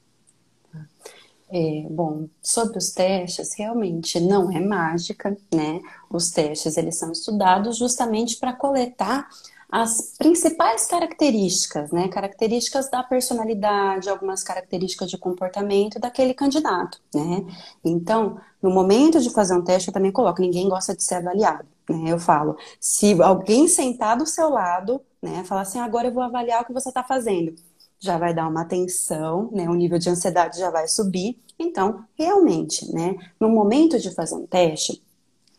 É, 1.53 1.85
bom, 1.89 2.29
sobre 2.41 2.77
os 2.77 2.91
testes, 2.91 3.53
realmente 3.57 4.21
não 4.21 4.50
é 4.50 4.59
mágica, 4.61 5.38
né? 5.53 5.81
Os 6.09 6.31
testes, 6.31 6.77
eles 6.77 6.95
são 6.95 7.11
estudados 7.11 7.77
justamente 7.77 8.38
para 8.38 8.53
coletar 8.53 9.27
as 9.72 10.16
principais 10.18 10.86
características, 10.86 11.92
né? 11.92 12.10
Características 12.10 12.92
da 12.92 13.01
personalidade, 13.01 14.10
algumas 14.10 14.44
características 14.44 15.10
de 15.10 15.18
comportamento 15.18 15.98
daquele 15.98 16.34
candidato, 16.34 17.00
né? 17.16 17.46
Então, 17.84 18.38
no 18.62 18.70
momento 18.70 19.22
de 19.22 19.30
fazer 19.30 19.56
um 19.56 19.63
teste, 19.63 19.88
eu 19.88 19.94
também 19.94 20.12
coloco, 20.12 20.42
ninguém 20.42 20.68
gosta 20.68 20.94
de 20.94 21.01
ser 21.01 21.16
avaliado. 21.16 21.66
Né? 21.90 22.12
Eu 22.12 22.20
falo, 22.20 22.58
se 22.80 23.22
alguém 23.22 23.68
sentar 23.68 24.18
do 24.18 24.25
seu 24.25 24.50
lado, 24.50 25.01
né, 25.22 25.44
falar 25.46 25.62
assim, 25.62 25.80
agora 25.80 26.08
eu 26.08 26.13
vou 26.13 26.24
avaliar 26.24 26.62
o 26.62 26.66
que 26.66 26.74
você 26.74 26.90
está 26.90 27.04
fazendo, 27.04 27.56
já 28.00 28.18
vai 28.18 28.34
dar 28.34 28.48
uma 28.48 28.62
atenção, 28.62 29.50
né, 29.51 29.70
o 29.70 29.74
nível 29.74 29.98
de 30.00 30.10
ansiedade 30.10 30.60
já 30.60 30.70
vai 30.70 30.88
subir. 30.88 31.40
Então, 31.58 32.04
realmente, 32.18 32.92
né, 32.94 33.16
no 33.40 33.50
momento 33.50 34.00
de 34.00 34.12
fazer 34.13 34.36
um 34.36 34.48
teste, 34.48 35.01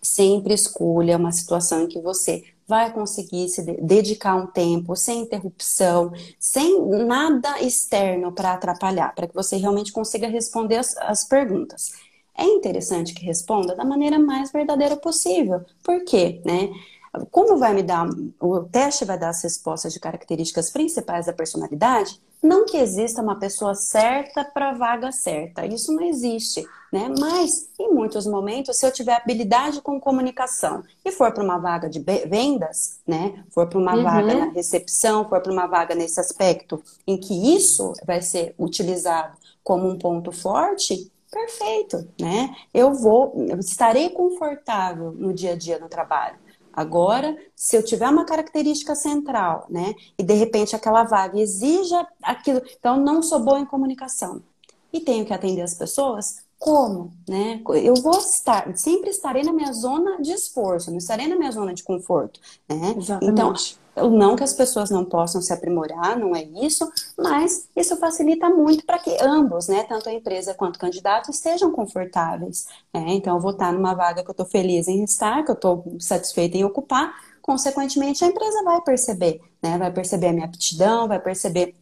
sempre 0.03 0.53
escolha 0.53 1.17
uma 1.17 1.33
situação 1.33 1.83
em 1.83 1.87
que 1.87 2.01
você 2.01 2.43
vai 2.67 2.93
conseguir 2.93 3.49
se 3.49 3.63
dedicar 3.81 4.37
um 4.37 4.47
tempo 4.47 4.95
sem 4.97 5.23
interrupção, 5.23 6.13
sem 6.39 6.81
nada 7.07 7.61
externo 7.61 8.33
para 8.33 8.53
atrapalhar, 8.53 9.15
para 9.15 9.27
que 9.27 9.35
você 9.35 9.57
realmente 9.57 9.93
consiga 9.93 10.29
responder 10.29 10.77
as, 10.77 10.97
as 10.99 11.25
perguntas 11.25 11.93
é 12.37 12.45
interessante 12.45 13.15
que 13.15 13.25
responda 13.25 13.75
da 13.75 13.85
maneira 13.85 14.19
mais 14.19 14.51
verdadeira 14.51 14.97
possível. 14.97 15.65
Por 15.83 16.05
quê? 16.05 16.41
Né? 16.45 16.71
Como 17.31 17.59
vai 17.59 17.75
me 17.75 17.83
dar, 17.83 18.09
o 18.41 18.61
teste 18.65 19.05
vai 19.05 19.19
dar 19.19 19.29
as 19.31 19.43
respostas 19.43 19.93
de 19.93 20.01
características 20.01 20.71
principais 20.71 21.27
da 21.27 21.33
personalidade, 21.33 22.21
não 22.43 22.67
que 22.67 22.77
exista 22.77 23.23
uma 23.23 23.39
pessoa 23.39 23.75
certa 23.75 24.45
para 24.45 24.71
a 24.71 24.75
vaga 24.75 25.13
certa, 25.13 25.65
isso 25.65 25.93
não 25.93 26.03
existe, 26.03 26.67
né? 26.93 27.09
Mas, 27.19 27.69
em 27.79 27.95
muitos 27.95 28.27
momentos, 28.27 28.77
se 28.77 28.85
eu 28.85 28.91
tiver 28.91 29.15
habilidade 29.15 29.81
com 29.81 30.01
comunicação 30.01 30.83
e 31.05 31.13
for 31.13 31.33
para 31.33 31.45
uma 31.45 31.59
vaga 31.59 31.89
de 31.89 32.01
vendas, 32.01 32.99
né? 33.07 33.45
For 33.51 33.69
para 33.69 33.79
uma 33.79 33.95
uhum. 33.95 34.03
vaga 34.03 34.35
na 34.35 34.51
recepção, 34.51 35.29
for 35.29 35.41
para 35.41 35.53
uma 35.53 35.67
vaga 35.67 35.95
nesse 35.95 36.19
aspecto 36.19 36.83
em 37.07 37.17
que 37.17 37.55
isso 37.55 37.93
vai 38.05 38.21
ser 38.21 38.55
utilizado 38.59 39.37
como 39.63 39.89
um 39.89 39.97
ponto 39.97 40.33
forte, 40.33 41.11
perfeito, 41.31 42.07
né? 42.21 42.55
Eu 42.75 42.93
vou, 42.93 43.33
eu 43.49 43.59
estarei 43.59 44.11
confortável 44.11 45.13
no 45.13 45.33
dia 45.33 45.53
a 45.53 45.57
dia 45.57 45.79
no 45.79 45.89
trabalho. 45.89 46.37
Agora, 46.73 47.37
se 47.55 47.77
eu 47.77 47.85
tiver 47.85 48.09
uma 48.09 48.25
característica 48.25 48.95
central, 48.95 49.67
né, 49.69 49.95
e 50.19 50.23
de 50.23 50.35
repente 50.35 50.75
aquela 50.75 51.05
vaga 51.05 51.39
exija 51.39 52.07
aquilo, 52.23 52.63
então 52.79 52.97
não 52.97 53.23
sou 53.23 53.41
boa 53.41 53.61
em 53.61 53.67
comunicação 53.67 54.43
e 54.93 55.01
tenho 55.01 55.25
que 55.25 55.33
atender 55.33 55.63
as 55.63 55.75
pessoas, 55.75 56.43
como, 56.59 57.13
né? 57.29 57.61
Eu 57.83 57.95
vou 57.97 58.19
estar, 58.19 58.77
sempre 58.77 59.11
estarei 59.11 59.43
na 59.43 59.53
minha 59.53 59.73
zona 59.73 60.21
de 60.23 60.31
esforço, 60.31 60.91
não 60.91 60.99
estarei 60.99 61.27
na 61.27 61.35
minha 61.35 61.51
zona 61.51 61.75
de 61.75 61.83
conforto, 61.83 62.39
né? 62.69 62.95
Exatamente. 62.97 63.33
Então, 63.33 63.53
não 63.97 64.35
que 64.37 64.43
as 64.43 64.53
pessoas 64.53 64.91
não 64.91 65.05
possam 65.05 65.43
se 65.43 65.53
aprimorar, 65.53 66.19
não 66.19 66.35
é 66.35 66.43
isso, 66.43 66.91
mas 67.19 67.69
isso 67.77 67.97
facilita 67.97 68.49
muito 68.49 68.85
para 68.87 68.99
que 68.99 69.17
ambos, 69.21 69.69
né, 69.69 69.85
tanto 69.85 70.09
a 70.09 70.13
empresa 70.13 70.55
quanto 70.55 70.77
o 70.77 70.79
candidato, 70.79 71.31
estejam 71.31 71.71
confortáveis. 71.71 72.67
Né? 72.93 73.05
Então, 73.09 73.37
eu 73.37 73.41
vou 73.41 73.53
estar 73.53 73.73
numa 73.73 73.95
vaga 73.95 74.23
que 74.23 74.31
eu 74.31 74.33
estou 74.33 74.47
feliz 74.47 74.89
em 74.89 75.05
estar, 75.05 75.45
que 75.45 75.51
eu 75.51 75.55
estou 75.55 75.97
satisfeita 76.01 76.57
em 76.57 76.65
ocupar, 76.65 77.13
consequentemente, 77.43 78.25
a 78.25 78.29
empresa 78.29 78.63
vai 78.65 78.81
perceber, 78.81 79.41
né? 79.63 79.77
vai 79.77 79.93
perceber 79.93 80.29
a 80.29 80.33
minha 80.33 80.47
aptidão, 80.47 81.07
vai 81.07 81.21
perceber 81.21 81.75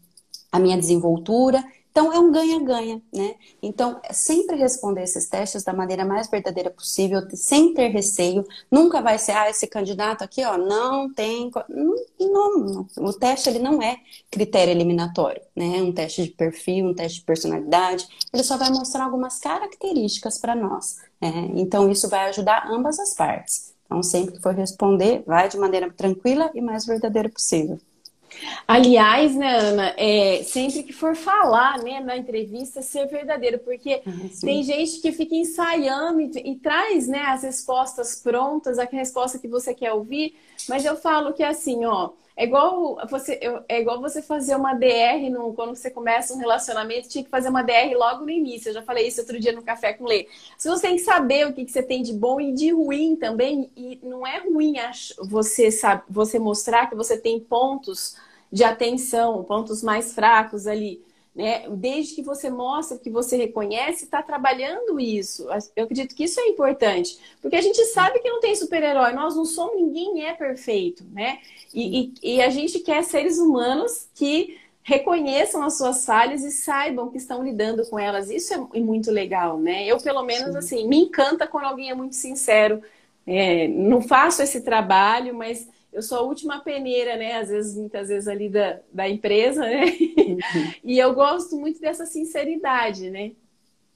a 0.50 0.58
minha 0.58 0.76
desenvoltura 0.76 1.64
então, 1.90 2.12
é 2.12 2.18
um 2.20 2.30
ganha-ganha, 2.30 3.02
né? 3.12 3.34
Então, 3.60 4.00
é 4.04 4.12
sempre 4.12 4.56
responder 4.56 5.02
esses 5.02 5.28
testes 5.28 5.64
da 5.64 5.72
maneira 5.72 6.04
mais 6.04 6.28
verdadeira 6.28 6.70
possível, 6.70 7.20
sem 7.34 7.74
ter 7.74 7.88
receio. 7.88 8.44
Nunca 8.70 9.02
vai 9.02 9.18
ser, 9.18 9.32
ah, 9.32 9.50
esse 9.50 9.66
candidato 9.66 10.22
aqui, 10.22 10.44
ó, 10.44 10.56
não 10.56 11.12
tem... 11.12 11.50
Não, 12.20 12.58
não, 12.58 12.86
o 12.98 13.12
teste, 13.12 13.48
ele 13.48 13.58
não 13.58 13.82
é 13.82 13.98
critério 14.30 14.70
eliminatório, 14.70 15.42
né? 15.54 15.82
Um 15.82 15.92
teste 15.92 16.22
de 16.22 16.30
perfil, 16.30 16.86
um 16.86 16.94
teste 16.94 17.18
de 17.18 17.24
personalidade. 17.24 18.06
Ele 18.32 18.44
só 18.44 18.56
vai 18.56 18.70
mostrar 18.70 19.04
algumas 19.04 19.38
características 19.40 20.38
para 20.38 20.54
nós. 20.54 20.98
Né? 21.20 21.50
Então, 21.54 21.90
isso 21.90 22.08
vai 22.08 22.28
ajudar 22.28 22.68
ambas 22.70 23.00
as 23.00 23.14
partes. 23.14 23.74
Então, 23.86 24.00
sempre 24.04 24.34
que 24.34 24.40
for 24.40 24.54
responder, 24.54 25.24
vai 25.26 25.48
de 25.48 25.58
maneira 25.58 25.92
tranquila 25.92 26.52
e 26.54 26.60
mais 26.60 26.86
verdadeira 26.86 27.28
possível. 27.28 27.80
Aliás, 28.66 29.34
né, 29.34 29.58
Ana, 29.58 29.94
é, 29.96 30.42
sempre 30.44 30.82
que 30.82 30.92
for 30.92 31.16
falar 31.16 31.82
né, 31.82 32.00
na 32.00 32.16
entrevista, 32.16 32.82
ser 32.82 33.06
verdadeiro, 33.06 33.58
porque 33.58 34.02
ah, 34.06 34.10
tem 34.40 34.62
gente 34.62 35.00
que 35.00 35.12
fica 35.12 35.34
ensaiando 35.34 36.20
e, 36.20 36.30
e, 36.52 36.56
traz 36.56 37.08
né, 37.08 37.22
as 37.22 37.42
respostas 37.42 38.16
prontas, 38.16 38.78
a 38.78 38.84
resposta 38.84 39.38
que 39.38 39.48
você 39.48 39.74
quer 39.74 39.92
ouvir, 39.92 40.36
mas 40.68 40.84
eu 40.84 40.96
falo 40.96 41.32
que 41.32 41.42
assim, 41.42 41.84
ó, 41.84 42.10
é 42.40 42.44
igual 42.44 42.96
você, 43.06 43.38
é 43.68 43.80
igual 43.82 44.00
você 44.00 44.22
fazer 44.22 44.56
uma 44.56 44.72
DR 44.72 45.28
no, 45.30 45.52
quando 45.52 45.76
você 45.76 45.90
começa 45.90 46.32
um 46.32 46.38
relacionamento, 46.38 47.06
tinha 47.06 47.22
que 47.22 47.28
fazer 47.28 47.50
uma 47.50 47.62
DR 47.62 47.94
logo 47.94 48.24
no 48.24 48.30
início. 48.30 48.70
Eu 48.70 48.74
já 48.74 48.82
falei 48.82 49.06
isso 49.06 49.20
outro 49.20 49.38
dia 49.38 49.52
no 49.52 49.60
Café 49.60 49.92
com 49.92 50.06
Lê. 50.06 50.26
Se 50.56 50.66
você 50.66 50.86
tem 50.86 50.96
que 50.96 51.02
saber 51.02 51.46
o 51.46 51.52
que, 51.52 51.66
que 51.66 51.70
você 51.70 51.82
tem 51.82 52.02
de 52.02 52.14
bom 52.14 52.40
e 52.40 52.54
de 52.54 52.70
ruim 52.70 53.14
também, 53.14 53.70
e 53.76 54.00
não 54.02 54.26
é 54.26 54.38
ruim 54.38 54.72
você, 55.18 55.70
sabe, 55.70 56.02
você 56.08 56.38
mostrar 56.38 56.88
que 56.88 56.96
você 56.96 57.18
tem 57.18 57.38
pontos 57.38 58.16
de 58.50 58.64
atenção, 58.64 59.44
pontos 59.44 59.82
mais 59.82 60.14
fracos 60.14 60.66
ali. 60.66 61.04
Né? 61.34 61.68
Desde 61.70 62.16
que 62.16 62.22
você 62.22 62.50
mostra 62.50 62.98
que 62.98 63.08
você 63.08 63.36
reconhece, 63.36 64.04
está 64.04 64.22
trabalhando 64.22 64.98
isso. 64.98 65.48
Eu 65.76 65.84
acredito 65.84 66.14
que 66.14 66.24
isso 66.24 66.40
é 66.40 66.48
importante, 66.48 67.18
porque 67.40 67.56
a 67.56 67.60
gente 67.60 67.82
sabe 67.86 68.18
que 68.18 68.28
não 68.28 68.40
tem 68.40 68.54
super-herói, 68.56 69.12
nós 69.12 69.36
não 69.36 69.44
somos, 69.44 69.76
ninguém 69.76 70.26
é 70.26 70.32
perfeito, 70.32 71.04
né? 71.12 71.38
E, 71.72 72.12
e, 72.22 72.34
e, 72.34 72.42
a 72.42 72.50
gente 72.50 72.80
quer 72.80 73.04
seres 73.04 73.38
humanos 73.38 74.08
que 74.14 74.58
reconheçam 74.82 75.62
as 75.62 75.78
suas 75.78 76.04
falhas 76.04 76.42
e 76.42 76.50
saibam 76.50 77.10
que 77.10 77.18
estão 77.18 77.44
lidando 77.44 77.86
com 77.88 77.96
elas. 77.96 78.28
Isso 78.28 78.68
é 78.74 78.80
muito 78.80 79.12
legal, 79.12 79.56
né? 79.56 79.86
Eu, 79.86 79.98
pelo 79.98 80.24
menos, 80.24 80.50
Sim. 80.50 80.58
assim, 80.58 80.88
me 80.88 80.98
encanta 81.02 81.46
quando 81.46 81.66
alguém 81.66 81.90
é 81.90 81.94
muito 81.94 82.16
sincero. 82.16 82.82
É, 83.24 83.68
não 83.68 84.00
faço 84.00 84.42
esse 84.42 84.62
trabalho, 84.62 85.32
mas 85.32 85.68
eu 85.92 86.02
sou 86.02 86.18
a 86.18 86.22
última 86.22 86.60
peneira, 86.60 87.16
né? 87.16 87.36
Às 87.36 87.48
vezes, 87.48 87.76
muitas 87.76 88.08
vezes 88.08 88.28
ali 88.28 88.48
da, 88.48 88.80
da 88.92 89.08
empresa, 89.08 89.60
né? 89.60 89.84
Uhum. 89.86 90.38
e 90.84 90.98
eu 90.98 91.14
gosto 91.14 91.56
muito 91.56 91.80
dessa 91.80 92.06
sinceridade, 92.06 93.10
né? 93.10 93.32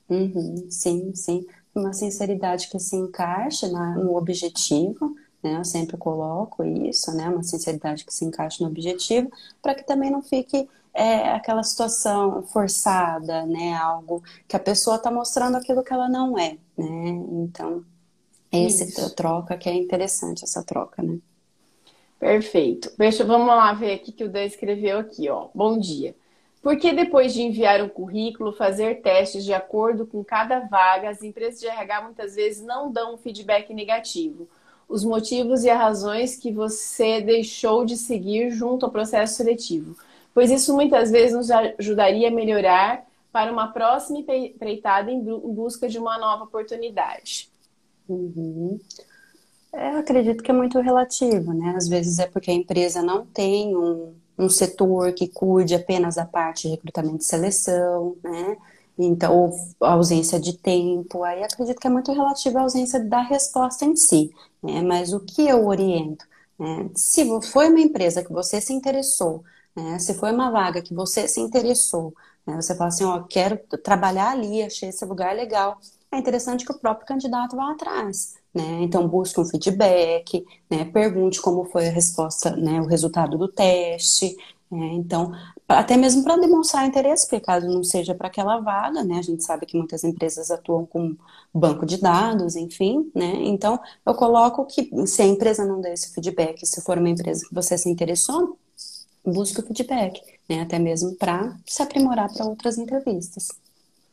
Uhum. 0.08 0.66
Sim, 0.68 1.14
sim. 1.14 1.46
Uma 1.74 1.92
sinceridade 1.92 2.68
que 2.68 2.78
se 2.78 2.96
encaixa 2.96 3.68
na, 3.68 3.96
no 3.96 4.16
objetivo, 4.16 5.14
né? 5.42 5.56
Eu 5.56 5.64
sempre 5.64 5.96
coloco 5.96 6.64
isso, 6.64 7.12
né? 7.12 7.28
Uma 7.28 7.42
sinceridade 7.42 8.04
que 8.04 8.12
se 8.12 8.24
encaixa 8.24 8.62
no 8.64 8.70
objetivo, 8.70 9.30
para 9.62 9.74
que 9.74 9.84
também 9.84 10.10
não 10.10 10.22
fique 10.22 10.68
é, 10.92 11.30
aquela 11.30 11.62
situação 11.62 12.42
forçada, 12.42 13.46
né? 13.46 13.74
Algo 13.74 14.22
que 14.48 14.56
a 14.56 14.60
pessoa 14.60 14.96
está 14.96 15.10
mostrando 15.10 15.56
aquilo 15.56 15.84
que 15.84 15.92
ela 15.92 16.08
não 16.08 16.36
é, 16.38 16.56
né? 16.76 17.08
Então, 17.44 17.84
esse 18.50 18.84
isso. 18.84 19.14
troca 19.14 19.56
que 19.56 19.68
é 19.68 19.74
interessante, 19.74 20.44
essa 20.44 20.62
troca, 20.62 21.02
né? 21.02 21.18
Perfeito. 22.18 22.90
Deixa, 22.96 23.24
vamos 23.24 23.48
lá 23.48 23.72
ver 23.72 23.94
aqui 23.94 24.12
que 24.12 24.24
o 24.24 24.28
Dan 24.28 24.44
escreveu 24.44 24.98
aqui, 24.98 25.28
ó. 25.28 25.48
Bom 25.54 25.78
dia. 25.78 26.14
Por 26.62 26.78
que 26.78 26.94
depois 26.94 27.34
de 27.34 27.42
enviar 27.42 27.82
um 27.82 27.88
currículo, 27.90 28.50
fazer 28.50 29.02
testes 29.02 29.44
de 29.44 29.52
acordo 29.52 30.06
com 30.06 30.24
cada 30.24 30.60
vaga, 30.60 31.10
as 31.10 31.22
empresas 31.22 31.60
de 31.60 31.66
RH 31.66 32.02
muitas 32.02 32.34
vezes 32.34 32.62
não 32.64 32.90
dão 32.90 33.14
um 33.14 33.18
feedback 33.18 33.74
negativo? 33.74 34.48
Os 34.88 35.04
motivos 35.04 35.62
e 35.64 35.68
as 35.68 35.78
razões 35.78 36.36
que 36.36 36.50
você 36.50 37.20
deixou 37.20 37.84
de 37.84 37.98
seguir 37.98 38.50
junto 38.50 38.86
ao 38.86 38.92
processo 38.92 39.34
seletivo. 39.34 39.94
Pois 40.32 40.50
isso 40.50 40.74
muitas 40.74 41.10
vezes 41.10 41.36
nos 41.36 41.50
ajudaria 41.50 42.28
a 42.28 42.30
melhorar 42.30 43.04
para 43.30 43.52
uma 43.52 43.68
próxima 43.68 44.20
empreitada 44.20 45.10
em 45.10 45.22
busca 45.22 45.86
de 45.86 45.98
uma 45.98 46.16
nova 46.18 46.44
oportunidade. 46.44 47.50
Uhum. 48.08 48.78
É, 49.76 49.92
eu 49.94 49.98
acredito 49.98 50.42
que 50.42 50.50
é 50.50 50.54
muito 50.54 50.78
relativo, 50.80 51.52
né? 51.52 51.74
Às 51.76 51.88
vezes 51.88 52.18
é 52.18 52.26
porque 52.28 52.50
a 52.50 52.54
empresa 52.54 53.02
não 53.02 53.26
tem 53.26 53.76
um, 53.76 54.14
um 54.38 54.48
setor 54.48 55.12
que 55.12 55.26
cuide 55.28 55.74
apenas 55.74 56.14
da 56.14 56.24
parte 56.24 56.62
de 56.62 56.68
recrutamento 56.74 57.22
e 57.22 57.24
seleção, 57.24 58.16
né? 58.22 58.56
Então, 58.96 59.50
a 59.80 59.92
ausência 59.94 60.38
de 60.38 60.56
tempo, 60.56 61.24
aí 61.24 61.42
acredito 61.42 61.80
que 61.80 61.86
é 61.88 61.90
muito 61.90 62.12
relativo 62.12 62.58
à 62.58 62.62
ausência 62.62 63.00
da 63.04 63.20
resposta 63.22 63.84
em 63.84 63.96
si, 63.96 64.32
né? 64.62 64.80
Mas 64.82 65.12
o 65.12 65.18
que 65.20 65.48
eu 65.48 65.66
oriento? 65.66 66.24
Né? 66.58 66.90
Se 66.94 67.24
foi 67.42 67.68
uma 67.68 67.80
empresa 67.80 68.22
que 68.22 68.32
você 68.32 68.60
se 68.60 68.72
interessou, 68.72 69.42
né? 69.74 69.98
se 69.98 70.14
foi 70.14 70.30
uma 70.32 70.50
vaga 70.52 70.80
que 70.82 70.94
você 70.94 71.26
se 71.26 71.40
interessou, 71.40 72.14
né? 72.46 72.54
você 72.54 72.76
fala 72.76 72.88
assim, 72.88 73.02
ó, 73.04 73.20
quero 73.24 73.58
trabalhar 73.82 74.30
ali, 74.30 74.62
achei 74.62 74.90
esse 74.90 75.04
lugar 75.04 75.34
legal, 75.34 75.80
é 76.12 76.18
interessante 76.18 76.64
que 76.64 76.70
o 76.72 76.78
próprio 76.78 77.06
candidato 77.06 77.56
vá 77.56 77.72
atrás. 77.72 78.34
Né? 78.54 78.82
Então, 78.82 79.08
busque 79.08 79.40
um 79.40 79.44
feedback, 79.44 80.44
né? 80.70 80.84
pergunte 80.84 81.42
como 81.42 81.64
foi 81.64 81.88
a 81.88 81.90
resposta, 81.90 82.54
né? 82.54 82.80
o 82.80 82.86
resultado 82.86 83.36
do 83.36 83.48
teste. 83.48 84.36
Né? 84.70 84.92
Então, 84.94 85.32
até 85.68 85.96
mesmo 85.96 86.22
para 86.22 86.36
demonstrar 86.36 86.86
interesse, 86.86 87.26
porque 87.26 87.44
caso 87.44 87.66
não 87.66 87.82
seja 87.82 88.14
para 88.14 88.28
aquela 88.28 88.60
vaga, 88.60 89.02
né? 89.02 89.18
A 89.18 89.22
gente 89.22 89.42
sabe 89.42 89.66
que 89.66 89.76
muitas 89.76 90.04
empresas 90.04 90.50
atuam 90.50 90.84
com 90.84 91.16
banco 91.52 91.86
de 91.86 91.96
dados, 91.96 92.54
enfim, 92.54 93.10
né? 93.14 93.32
Então, 93.44 93.80
eu 94.04 94.14
coloco 94.14 94.66
que 94.66 94.90
se 95.06 95.22
a 95.22 95.26
empresa 95.26 95.64
não 95.64 95.80
der 95.80 95.94
esse 95.94 96.12
feedback, 96.12 96.66
se 96.66 96.82
for 96.82 96.98
uma 96.98 97.08
empresa 97.08 97.46
que 97.48 97.54
você 97.54 97.78
se 97.78 97.88
interessou, 97.88 98.58
busque 99.24 99.60
o 99.60 99.66
feedback? 99.66 100.20
Até 100.60 100.78
mesmo 100.78 101.14
para 101.14 101.56
se 101.66 101.82
aprimorar 101.82 102.30
para 102.32 102.44
outras 102.44 102.76
entrevistas. 102.76 103.48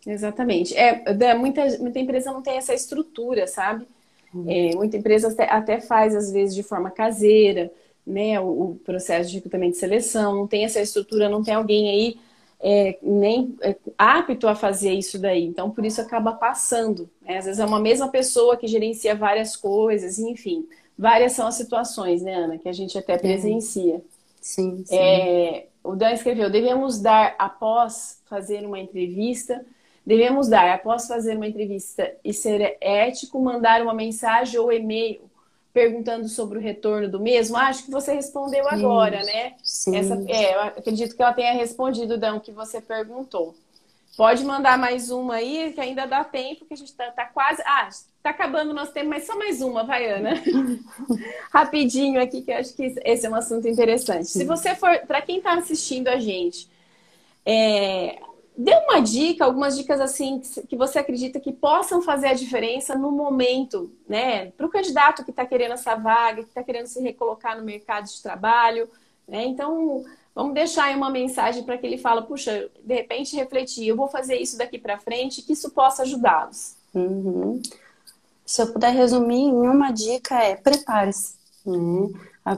Exatamente. 0.06 0.76
É, 0.76 1.36
muita, 1.36 1.66
muita 1.80 2.00
empresa 2.00 2.32
não 2.32 2.42
tem 2.42 2.58
essa 2.58 2.74
estrutura, 2.74 3.46
sabe? 3.46 3.86
É, 4.48 4.76
muita 4.76 4.98
empresa 4.98 5.28
até, 5.28 5.44
até, 5.50 5.82
faz, 5.82 6.16
às 6.16 6.32
vezes, 6.32 6.56
de 6.56 6.64
forma 6.64 6.90
caseira, 6.90 7.72
né? 8.06 8.40
O, 8.40 8.46
o, 8.46 8.76
processo 8.84 9.30
de 9.30 9.36
recrutamento 9.36 9.76
e 9.76 9.80
seleção, 9.80 10.36
não 10.36 10.48
tem 10.48 10.64
essa 10.64 10.80
estrutura, 10.80 11.30
não 11.30 11.44
tem 11.44 11.54
alguém 11.54 11.90
aí 11.90 12.20
é, 12.62 12.98
nem 13.02 13.56
é, 13.62 13.76
apto 13.98 14.48
a 14.48 14.56
fazer 14.56 14.94
isso 14.94 15.20
daí. 15.20 15.44
Então, 15.46 15.70
por 15.70 15.86
isso 15.86 16.00
acaba 16.00 16.32
passando. 16.34 17.10
Né? 17.22 17.38
Às 17.38 17.46
vezes 17.46 17.60
é 17.60 17.66
uma 17.66 17.80
mesma 17.80 18.08
pessoa 18.08 18.56
que 18.56 18.68
gerencia 18.68 19.16
várias 19.16 19.56
coisas, 19.56 20.20
enfim. 20.20 20.68
Várias 20.98 21.34
são 21.34 21.48
as 21.48 21.56
situações, 21.56 22.22
né, 22.22 22.36
Ana, 22.36 22.58
que 22.58 22.70
a 22.70 22.74
gente 22.74 22.98
até 22.98 23.18
presencia. 23.18 24.02
Sim, 24.40 24.84
sim. 24.86 24.96
É, 24.96 25.68
o 25.84 25.96
Dan 25.96 26.12
escreveu: 26.12 26.50
devemos 26.50 27.00
dar, 27.00 27.36
após 27.40 28.22
fazer 28.26 28.66
uma 28.66 28.80
entrevista, 28.80 29.66
Devemos 30.06 30.48
dar, 30.48 30.74
após 30.74 31.08
fazer 31.08 31.36
uma 31.36 31.48
entrevista 31.48 32.12
e 32.24 32.34
ser 32.34 32.78
ético, 32.82 33.40
mandar 33.40 33.82
uma 33.82 33.94
mensagem 33.94 34.60
ou 34.60 34.72
e-mail 34.72 35.22
perguntando 35.74 36.28
sobre 36.28 36.58
o 36.58 36.62
retorno 36.62 37.10
do 37.10 37.20
mesmo? 37.20 37.56
Ah, 37.56 37.68
acho 37.68 37.86
que 37.86 37.92
você 37.92 38.14
respondeu 38.14 38.68
agora, 38.68 39.24
né? 39.24 39.54
Sim. 39.64 39.96
Essa, 39.96 40.22
é, 40.28 40.56
eu 40.56 40.62
acredito 40.62 41.16
que 41.16 41.22
ela 41.22 41.34
tenha 41.34 41.54
respondido, 41.54 42.18
Dão, 42.18 42.40
que 42.40 42.52
você 42.52 42.82
perguntou. 42.82 43.56
Pode 44.18 44.44
mandar 44.44 44.78
mais 44.78 45.10
uma 45.10 45.36
aí, 45.36 45.72
que 45.74 45.80
ainda 45.80 46.06
dá 46.06 46.24
tempo, 46.24 46.66
que 46.66 46.74
a 46.74 46.78
gente 46.78 46.94
tá, 46.94 47.10
tá 47.12 47.26
quase. 47.26 47.62
Ah, 47.66 47.88
tá 48.22 48.32
acabando 48.32 48.72
o 48.72 48.74
nosso 48.74 48.92
tempo, 48.92 49.10
mas 49.10 49.26
só 49.26 49.38
mais 49.38 49.62
uma, 49.62 49.86
vai, 49.86 50.10
Ana. 50.10 50.34
Rapidinho 51.52 52.22
aqui, 52.22 52.42
que 52.42 52.52
eu 52.52 52.58
acho 52.58 52.76
que 52.76 52.94
esse 53.06 53.26
é 53.26 53.30
um 53.30 53.36
assunto 53.36 53.68
interessante. 53.68 54.26
Sim. 54.26 54.40
Se 54.40 54.46
você 54.46 54.76
for, 54.76 55.00
para 55.08 55.22
quem 55.22 55.38
está 55.38 55.54
assistindo 55.54 56.10
a 56.10 56.20
gente, 56.20 56.68
é, 57.46 58.20
dê 58.64 58.74
uma 58.76 59.00
dica, 59.00 59.44
algumas 59.44 59.76
dicas 59.76 60.00
assim 60.00 60.42
que 60.70 60.76
você 60.76 61.00
acredita 61.00 61.40
que 61.40 61.52
possam 61.52 62.02
fazer 62.02 62.28
a 62.28 62.34
diferença 62.34 62.96
no 62.96 63.12
momento, 63.12 63.92
né? 64.08 64.52
Para 64.52 64.66
o 64.66 64.70
candidato 64.70 65.24
que 65.24 65.32
está 65.32 65.46
querendo 65.46 65.74
essa 65.74 65.96
vaga, 65.96 66.44
que 66.44 66.50
está 66.50 66.64
querendo 66.64 66.86
se 66.86 67.02
recolocar 67.02 67.58
no 67.58 67.64
mercado 67.64 68.06
de 68.06 68.22
trabalho, 68.22 68.88
né? 69.28 69.46
Então, 69.46 70.06
vamos 70.36 70.54
deixar 70.54 70.86
aí 70.86 70.96
uma 70.96 71.10
mensagem 71.10 71.64
para 71.64 71.78
que 71.78 71.88
ele 71.88 71.98
fala, 71.98 72.22
puxa, 72.22 72.70
de 72.84 72.94
repente 72.94 73.36
refletir, 73.36 73.88
eu 73.88 73.96
vou 73.96 74.08
fazer 74.08 74.36
isso 74.36 74.58
daqui 74.58 74.78
para 74.78 75.00
frente, 75.00 75.42
que 75.42 75.54
isso 75.54 75.72
possa 75.72 76.04
ajudá-los. 76.04 76.76
Uhum. 76.94 77.62
Se 78.46 78.62
eu 78.62 78.72
puder 78.72 78.94
resumir 78.94 79.44
em 79.44 79.68
uma 79.68 79.92
dica 79.92 80.36
é 80.36 80.56
prepare-se. 80.56 81.36
Né? 81.66 82.10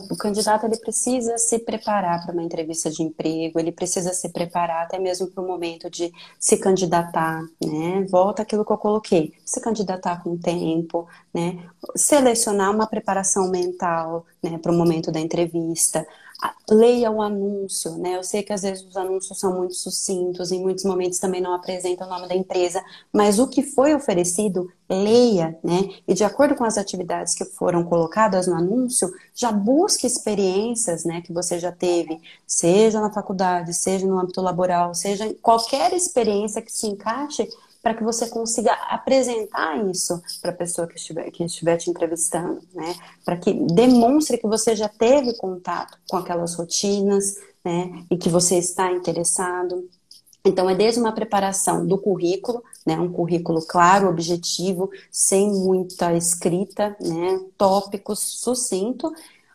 O 0.10 0.16
candidato 0.16 0.66
ele 0.66 0.78
precisa 0.78 1.38
se 1.38 1.60
preparar 1.60 2.24
para 2.24 2.34
uma 2.34 2.44
entrevista 2.44 2.90
de 2.90 3.04
emprego, 3.04 3.60
ele 3.60 3.72
precisa 3.72 4.14
se 4.14 4.30
preparar 4.30 4.84
até 4.84 4.98
mesmo 4.98 5.28
para 5.28 5.44
o 5.44 5.48
momento 5.48 5.90
de 5.90 6.12
se 6.40 6.58
candidatar, 6.58 7.42
né? 7.62 8.06
Volta 8.10 8.42
aquilo 8.42 8.64
que 8.66 8.72
eu 8.72 8.78
coloquei, 8.78 9.34
se 9.46 9.60
candidatar 9.60 10.24
com 10.24 10.38
tempo, 10.38 11.08
né? 11.34 11.60
Selecionar 11.96 12.72
uma 12.74 12.88
preparação 12.88 13.50
mental, 13.50 14.26
né, 14.42 14.58
para 14.58 14.72
o 14.72 14.76
momento 14.76 15.12
da 15.12 15.20
entrevista, 15.20 16.06
leia 16.70 17.12
o 17.12 17.22
anúncio, 17.22 17.98
né? 17.98 18.18
Eu 18.18 18.24
sei 18.24 18.44
que 18.44 18.54
às 18.54 18.62
vezes 18.62 18.86
os 18.86 18.98
anúncios 18.98 19.40
são 19.40 19.56
muito 19.56 19.76
sucintos, 19.76 20.52
em 20.52 20.62
muitos 20.62 20.84
momentos 20.84 21.20
também 21.20 21.42
não 21.42 21.54
apresentam 21.54 22.08
o 22.08 22.10
nome 22.10 22.28
da 22.28 22.36
empresa, 22.36 22.84
mas 23.12 23.40
o 23.40 23.48
que 23.48 23.62
foi 23.62 23.94
oferecido, 23.94 24.72
leia, 24.90 25.58
né? 25.64 25.90
E 26.08 26.14
de 26.14 26.24
acordo 26.24 26.56
com 26.56 26.64
as 26.64 26.78
atividades 26.78 27.34
que 27.34 27.46
foram 27.46 27.84
colocadas 27.84 28.48
no 28.48 28.56
anúncio, 28.56 29.12
já 29.34 29.52
busque 29.52 30.08
experiências, 30.08 31.04
né, 31.04 31.22
que 31.22 31.34
você 31.34 31.60
já 31.60 31.72
teve, 31.72 32.20
seja 32.46 33.00
na 33.02 33.12
faculdade, 33.12 33.74
seja 33.74 34.06
no 34.06 34.20
âmbito 34.20 34.42
laboral, 34.42 34.94
seja 34.94 35.34
qualquer 35.42 35.94
experiência 35.94 36.62
que 36.62 36.72
se 36.72 36.88
encaixe 36.88 37.50
para 37.84 37.94
que 37.94 38.04
você 38.04 38.30
consiga 38.30 38.72
apresentar 38.90 39.86
isso 39.90 40.20
para 40.42 40.52
a 40.52 40.56
pessoa 40.56 40.88
que 40.88 40.96
estiver, 40.96 41.30
que 41.32 41.44
estiver 41.44 41.76
te 41.76 41.90
entrevistando, 41.90 42.62
né? 42.74 42.96
Para 43.26 43.36
que 43.36 43.54
demonstre 43.54 44.38
que 44.38 44.48
você 44.48 44.74
já 44.74 44.88
teve 44.88 45.36
contato 45.36 45.98
com 46.10 46.16
aquelas 46.16 46.56
rotinas, 46.56 47.36
né? 47.64 48.06
E 48.10 48.16
que 48.16 48.30
você 48.30 48.58
está 48.58 48.90
interessado. 48.90 49.90
Então, 50.46 50.70
é 50.70 50.76
desde 50.76 51.00
uma 51.00 51.14
preparação 51.14 51.86
do 51.86 51.98
currículo, 51.98 52.64
né, 52.86 53.00
um 53.00 53.10
currículo 53.10 53.66
claro, 53.66 54.10
objetivo, 54.10 54.92
sem 55.10 55.50
muita 55.50 56.14
escrita, 56.14 56.98
né, 57.00 57.40
tópicos, 57.58 58.20
sucinto, 58.20 59.14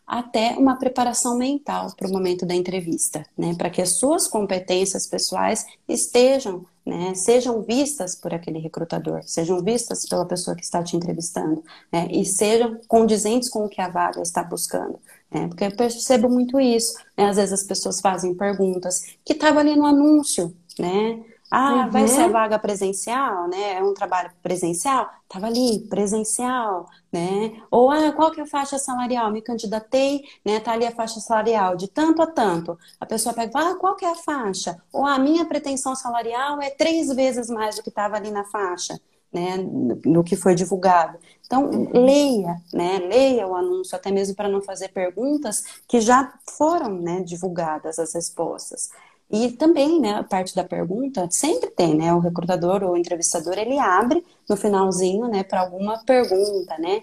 até 0.09 0.57
uma 0.57 0.77
preparação 0.77 1.37
mental 1.37 1.95
para 1.95 2.09
o 2.09 2.11
momento 2.11 2.47
da 2.47 2.55
entrevista, 2.55 3.27
né, 3.37 3.55
para 3.55 3.69
que 3.69 3.83
as 3.83 3.91
suas 3.91 4.27
competências 4.27 5.07
pessoais 5.07 5.67
estejam 5.87 6.65
né, 6.87 7.15
sejam 7.15 7.61
vistas 7.61 8.17
por 8.17 8.33
aquele 8.33 8.59
recrutador, 8.59 9.21
sejam 9.23 9.63
vistas 9.63 10.07
pela 10.09 10.25
pessoa 10.25 10.57
que 10.57 10.65
está 10.65 10.83
te 10.83 10.97
entrevistando, 10.97 11.63
né, 11.93 12.09
e 12.11 12.25
sejam 12.25 12.81
condizentes 12.89 13.51
com 13.51 13.67
o 13.67 13.69
que 13.69 13.79
a 13.79 13.91
vaga 13.91 14.23
está 14.23 14.43
buscando. 14.43 14.99
Né, 15.31 15.47
porque 15.49 15.65
eu 15.65 15.77
percebo 15.77 16.31
muito 16.31 16.59
isso. 16.59 16.95
Né, 17.15 17.27
às 17.27 17.37
vezes 17.37 17.53
as 17.53 17.63
pessoas 17.63 18.01
fazem 18.01 18.35
perguntas 18.35 19.03
que 19.23 19.35
estavam 19.35 19.61
ali 19.61 19.77
no 19.77 19.85
anúncio, 19.85 20.57
né? 20.79 21.23
Ah, 21.51 21.85
uhum. 21.85 21.91
vai 21.91 22.07
ser 22.09 22.25
uhum. 22.25 22.33
vaga 22.33 22.59
presencial, 22.59 23.49
né? 23.49 23.75
É 23.75 23.83
um 23.83 23.95
trabalho 23.95 24.31
presencial? 24.43 25.09
Tava 25.27 25.47
ali, 25.47 25.81
presencial, 25.89 26.87
né? 27.11 27.63
Ou, 27.71 27.91
ah, 27.91 28.13
qual 28.13 28.31
que 28.31 28.41
é 28.41 28.43
a 28.43 28.47
faixa 28.47 28.79
salarial? 28.79 29.31
Me 29.33 29.41
candidatei, 29.41 30.23
né? 30.45 30.61
Tá 30.61 30.73
ali 30.73 30.87
a 30.87 30.91
faixa 30.95 31.21
salarial 31.21 31.75
de 31.75 31.89
tanto 31.89 32.21
a 32.21 32.27
tanto. 32.27 32.79
A 33.01 33.07
pessoa 33.07 33.35
pega, 33.35 33.51
ah, 33.55 33.75
qual 33.77 33.97
que 33.97 34.05
é 34.05 34.11
a 34.11 34.15
faixa? 34.15 34.83
Ou 34.93 35.07
a 35.07 35.19
minha 35.19 35.47
pretensão 35.47 35.95
salarial 35.95 36.61
é 36.61 36.69
três 36.71 37.09
vezes 37.15 37.49
mais 37.49 37.77
do 37.77 37.83
que 37.83 37.89
estava 37.89 38.17
ali 38.17 38.31
na 38.31 38.45
faixa. 38.45 39.01
Né, 39.31 39.59
no 40.07 40.25
que 40.25 40.35
foi 40.35 40.55
divulgado. 40.55 41.19
Então, 41.45 41.69
leia, 41.93 42.57
né, 42.73 42.99
leia 42.99 43.47
o 43.47 43.55
anúncio, 43.55 43.95
até 43.95 44.11
mesmo 44.11 44.35
para 44.35 44.49
não 44.49 44.63
fazer 44.63 44.89
perguntas 44.89 45.83
que 45.87 46.01
já 46.01 46.33
foram 46.57 46.95
né, 46.99 47.21
divulgadas 47.21 47.99
as 47.99 48.15
respostas. 48.15 48.89
E 49.31 49.53
também, 49.53 50.01
né, 50.01 50.15
a 50.15 50.25
parte 50.25 50.55
da 50.55 50.65
pergunta, 50.65 51.29
sempre 51.31 51.71
tem, 51.71 51.95
né, 51.95 52.15
o 52.15 52.19
recrutador 52.19 52.83
ou 52.83 52.93
o 52.93 52.97
entrevistador, 52.97 53.59
ele 53.59 53.79
abre 53.79 54.25
no 54.49 54.57
finalzinho, 54.57 55.29
né, 55.29 55.43
para 55.45 55.61
alguma 55.61 56.03
pergunta, 56.05 56.77
né? 56.79 57.03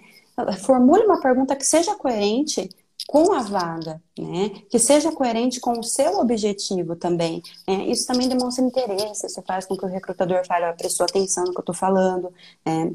Formule 0.64 1.04
uma 1.04 1.20
pergunta 1.20 1.56
que 1.56 1.64
seja 1.64 1.94
coerente 1.94 2.68
com 3.06 3.32
a 3.32 3.40
vaga, 3.42 4.02
né? 4.18 4.50
Que 4.68 4.78
seja 4.78 5.12
coerente 5.12 5.60
com 5.60 5.78
o 5.78 5.82
seu 5.84 6.18
objetivo 6.18 6.96
também. 6.96 7.42
Né? 7.66 7.86
Isso 7.86 8.06
também 8.06 8.28
demonstra 8.28 8.64
interesse, 8.64 9.26
isso 9.26 9.42
faz 9.42 9.64
com 9.64 9.76
que 9.76 9.84
o 9.84 9.88
recrutador 9.88 10.44
fale, 10.46 10.70
prestou 10.76 11.04
atenção 11.04 11.44
no 11.44 11.52
que 11.52 11.58
eu 11.58 11.62
estou 11.62 11.74
falando. 11.74 12.32
É, 12.64 12.90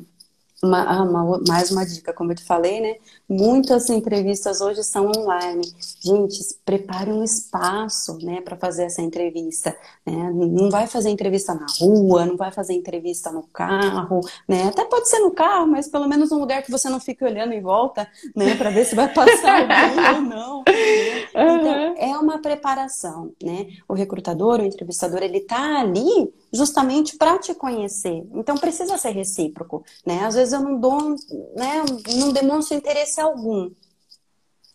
uma, 0.64 0.84
ah, 0.84 1.04
uma, 1.04 1.42
mais 1.48 1.72
uma 1.72 1.86
dica, 1.86 2.14
como 2.14 2.32
eu 2.32 2.36
te 2.36 2.44
falei, 2.44 2.80
né? 2.80 2.96
Muitas 3.28 3.90
entrevistas 3.90 4.62
hoje 4.62 4.84
são 4.84 5.08
online. 5.08 5.64
Gente, 6.00 6.40
prepare 6.64 7.12
um 7.12 7.24
espaço, 7.24 8.18
né, 8.24 8.42
para 8.42 8.56
fazer 8.56 8.84
essa 8.84 9.02
entrevista. 9.02 9.76
Né? 10.06 10.32
Não 10.32 10.70
vai 10.70 10.86
fazer 10.86 11.10
entrevista 11.10 11.54
na 11.56 11.66
rua, 11.80 12.26
não 12.26 12.38
vai 12.38 12.52
fazer 12.52 12.74
entrevista 12.74 13.32
no 13.32 13.44
carro, 13.44 14.22
né? 14.48 14.68
Até 14.68 14.86
pode 14.86 15.10
ser 15.10 15.20
no 15.20 15.32
carro, 15.32 15.68
mas 15.68 15.88
pelo 15.88 16.08
menos 16.08 16.32
um 16.32 16.40
lugar 16.40 16.62
que 16.62 16.72
você 16.72 16.90
não 16.90 17.00
fique 17.00 17.24
olhando 17.24 17.54
em 17.54 17.62
volta, 17.62 18.08
né, 18.36 18.56
para 18.56 18.70
ver 18.70 18.86
se 18.86 18.96
vai 18.96 19.12
passar 19.12 19.62
alguém 19.62 20.16
ou 20.16 20.22
não. 20.22 20.58
Né? 20.60 21.22
Então, 21.34 21.96
é 21.98 22.18
uma 22.18 22.40
preparação, 22.40 23.32
né? 23.42 23.68
O 23.88 23.94
recrutador, 23.94 24.60
o 24.60 24.66
entrevistador, 24.66 25.22
ele 25.24 25.40
tá 25.40 25.80
ali 25.80 26.32
justamente 26.52 27.18
para 27.18 27.40
te 27.40 27.54
conhecer. 27.54 28.28
Então 28.34 28.56
precisa 28.58 28.98
ser 28.98 29.12
recíproco, 29.12 29.84
né? 30.06 30.26
Às 30.26 30.36
vezes 30.36 30.54
eu 30.54 30.62
não 30.62 30.80
dou, 30.80 31.16
né, 31.56 31.84
não 32.16 32.32
demonstro 32.32 32.78
interesse 32.78 33.20
algum. 33.22 33.72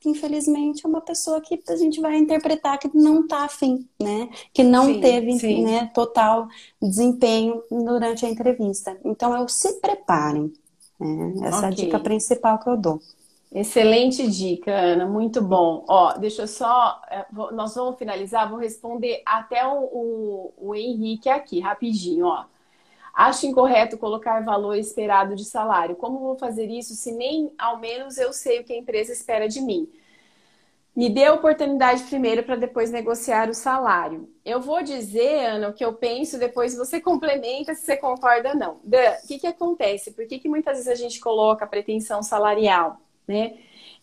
infelizmente, 0.04 0.86
é 0.86 0.88
uma 0.88 1.00
pessoa 1.00 1.40
que 1.40 1.60
a 1.68 1.76
gente 1.76 2.00
vai 2.00 2.16
interpretar 2.16 2.78
que 2.78 2.88
não 2.94 3.22
está 3.22 3.44
afim, 3.44 3.88
né? 4.00 4.28
Que 4.52 4.62
não 4.62 4.86
sim, 4.86 5.00
teve 5.00 5.38
sim. 5.38 5.64
Né, 5.64 5.90
total 5.92 6.46
desempenho 6.80 7.60
durante 7.68 8.24
a 8.24 8.30
entrevista. 8.30 8.96
Então, 9.04 9.36
eu 9.36 9.48
se 9.48 9.80
preparem. 9.80 10.52
Né? 11.00 11.48
Essa 11.48 11.56
okay. 11.58 11.68
é 11.68 11.72
a 11.72 11.74
dica 11.74 11.98
principal 11.98 12.58
que 12.60 12.68
eu 12.68 12.76
dou. 12.76 13.00
Excelente 13.52 14.28
dica, 14.28 14.70
Ana, 14.72 15.06
muito 15.06 15.40
bom. 15.40 15.84
Ó, 15.88 16.12
deixa 16.18 16.42
eu 16.42 16.48
só, 16.48 17.00
é, 17.08 17.24
nós 17.52 17.74
vamos 17.74 17.96
finalizar, 17.98 18.48
vou 18.50 18.58
responder 18.58 19.22
até 19.24 19.66
o, 19.66 19.84
o, 19.84 20.54
o 20.58 20.74
Henrique 20.74 21.28
aqui, 21.28 21.60
rapidinho, 21.60 22.26
ó. 22.26 22.44
Acho 23.14 23.46
incorreto 23.46 23.98
colocar 23.98 24.44
valor 24.44 24.76
esperado 24.76 25.36
de 25.36 25.44
salário. 25.44 25.96
Como 25.96 26.20
vou 26.20 26.36
fazer 26.38 26.66
isso 26.70 26.94
se 26.94 27.12
nem 27.12 27.52
ao 27.58 27.78
menos 27.78 28.18
eu 28.18 28.32
sei 28.32 28.60
o 28.60 28.64
que 28.64 28.72
a 28.74 28.78
empresa 28.78 29.12
espera 29.12 29.48
de 29.48 29.60
mim? 29.60 29.88
Me 30.94 31.10
dê 31.10 31.26
a 31.26 31.34
oportunidade 31.34 32.04
primeiro 32.04 32.42
para 32.42 32.56
depois 32.56 32.90
negociar 32.90 33.50
o 33.50 33.54
salário. 33.54 34.30
Eu 34.44 34.60
vou 34.62 34.82
dizer, 34.82 35.44
Ana, 35.44 35.68
o 35.68 35.74
que 35.74 35.84
eu 35.84 35.92
penso, 35.92 36.38
depois 36.38 36.74
você 36.74 37.00
complementa 37.00 37.74
se 37.74 37.82
você 37.84 37.96
concorda 37.98 38.50
ou 38.50 38.56
não. 38.56 38.80
Dan, 38.82 39.12
o 39.22 39.26
que, 39.26 39.38
que 39.38 39.46
acontece? 39.46 40.12
Por 40.12 40.26
que, 40.26 40.38
que 40.38 40.48
muitas 40.48 40.78
vezes 40.78 40.88
a 40.88 40.94
gente 40.94 41.20
coloca 41.20 41.66
pretensão 41.66 42.22
salarial? 42.22 42.98
Né? 43.26 43.54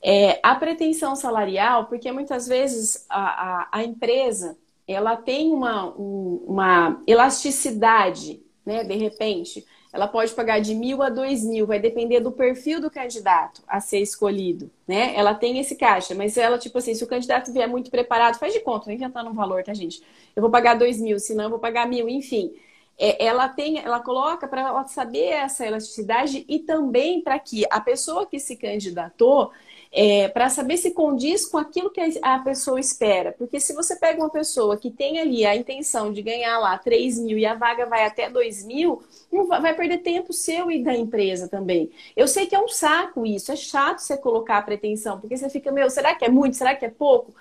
É, 0.01 0.39
a 0.43 0.55
pretensão 0.55 1.15
salarial, 1.15 1.85
porque 1.85 2.11
muitas 2.11 2.47
vezes 2.47 3.05
a, 3.09 3.63
a, 3.63 3.69
a 3.71 3.83
empresa 3.83 4.57
ela 4.87 5.15
tem 5.15 5.53
uma, 5.53 5.87
um, 5.97 6.43
uma 6.45 7.01
elasticidade, 7.07 8.41
né? 8.65 8.83
De 8.83 8.95
repente, 8.95 9.65
ela 9.93 10.07
pode 10.07 10.33
pagar 10.33 10.59
de 10.59 10.75
mil 10.75 11.01
a 11.01 11.09
dois 11.09 11.43
mil, 11.45 11.65
vai 11.65 11.79
depender 11.79 12.19
do 12.19 12.33
perfil 12.33 12.81
do 12.81 12.91
candidato 12.91 13.63
a 13.65 13.79
ser 13.79 13.99
escolhido, 13.99 14.69
né? 14.85 15.15
Ela 15.15 15.33
tem 15.33 15.57
esse 15.59 15.75
caixa, 15.77 16.13
mas 16.13 16.35
ela, 16.35 16.57
tipo 16.57 16.77
assim, 16.77 16.93
se 16.93 17.03
o 17.03 17.07
candidato 17.07 17.53
vier 17.53 17.67
muito 17.69 17.89
preparado, 17.89 18.37
faz 18.37 18.53
de 18.53 18.59
conta, 18.59 18.87
não 18.87 18.93
inventando 18.95 19.29
um 19.29 19.33
valor, 19.33 19.63
tá, 19.63 19.73
gente? 19.73 20.01
Eu 20.35 20.41
vou 20.41 20.51
pagar 20.51 20.73
dois 20.73 20.99
mil, 20.99 21.17
senão 21.17 21.45
eu 21.45 21.49
vou 21.49 21.59
pagar 21.59 21.87
mil, 21.87 22.09
enfim 22.09 22.51
é, 22.97 23.25
ela 23.25 23.49
tem, 23.49 23.79
ela 23.79 23.99
coloca 23.99 24.47
para 24.47 24.61
ela 24.61 24.87
saber 24.87 25.25
essa 25.25 25.65
elasticidade 25.65 26.45
e 26.47 26.59
também 26.59 27.21
para 27.21 27.39
que 27.39 27.65
a 27.69 27.81
pessoa 27.81 28.25
que 28.25 28.39
se 28.39 28.55
candidatou 28.55 29.51
é, 29.95 30.27
para 30.27 30.49
saber 30.49 30.77
se 30.77 30.91
condiz 30.91 31.45
com 31.45 31.57
aquilo 31.57 31.91
que 31.91 32.01
a 32.21 32.39
pessoa 32.39 32.79
espera. 32.79 33.31
Porque 33.31 33.59
se 33.59 33.73
você 33.73 33.95
pega 33.95 34.19
uma 34.19 34.29
pessoa 34.29 34.75
que 34.75 34.89
tem 34.89 35.19
ali 35.19 35.45
a 35.45 35.55
intenção 35.55 36.11
de 36.11 36.21
ganhar 36.23 36.57
lá 36.57 36.75
3 36.77 37.19
mil 37.19 37.37
e 37.37 37.45
a 37.45 37.53
vaga 37.53 37.85
vai 37.85 38.03
até 38.03 38.27
2 38.27 38.65
mil, 38.65 39.03
vai 39.47 39.75
perder 39.75 39.99
tempo 39.99 40.33
seu 40.33 40.71
e 40.71 40.83
da 40.83 40.95
empresa 40.95 41.47
também. 41.47 41.91
Eu 42.15 42.27
sei 42.27 42.47
que 42.47 42.55
é 42.55 42.59
um 42.59 42.67
saco 42.67 43.23
isso, 43.23 43.51
é 43.51 43.55
chato 43.55 43.99
você 43.99 44.17
colocar 44.17 44.57
a 44.57 44.61
pretensão, 44.63 45.19
porque 45.19 45.37
você 45.37 45.47
fica, 45.47 45.71
meu, 45.71 45.89
será 45.91 46.15
que 46.15 46.25
é 46.25 46.29
muito? 46.29 46.57
Será 46.57 46.75
que 46.75 46.85
é 46.85 46.89
pouco? 46.89 47.33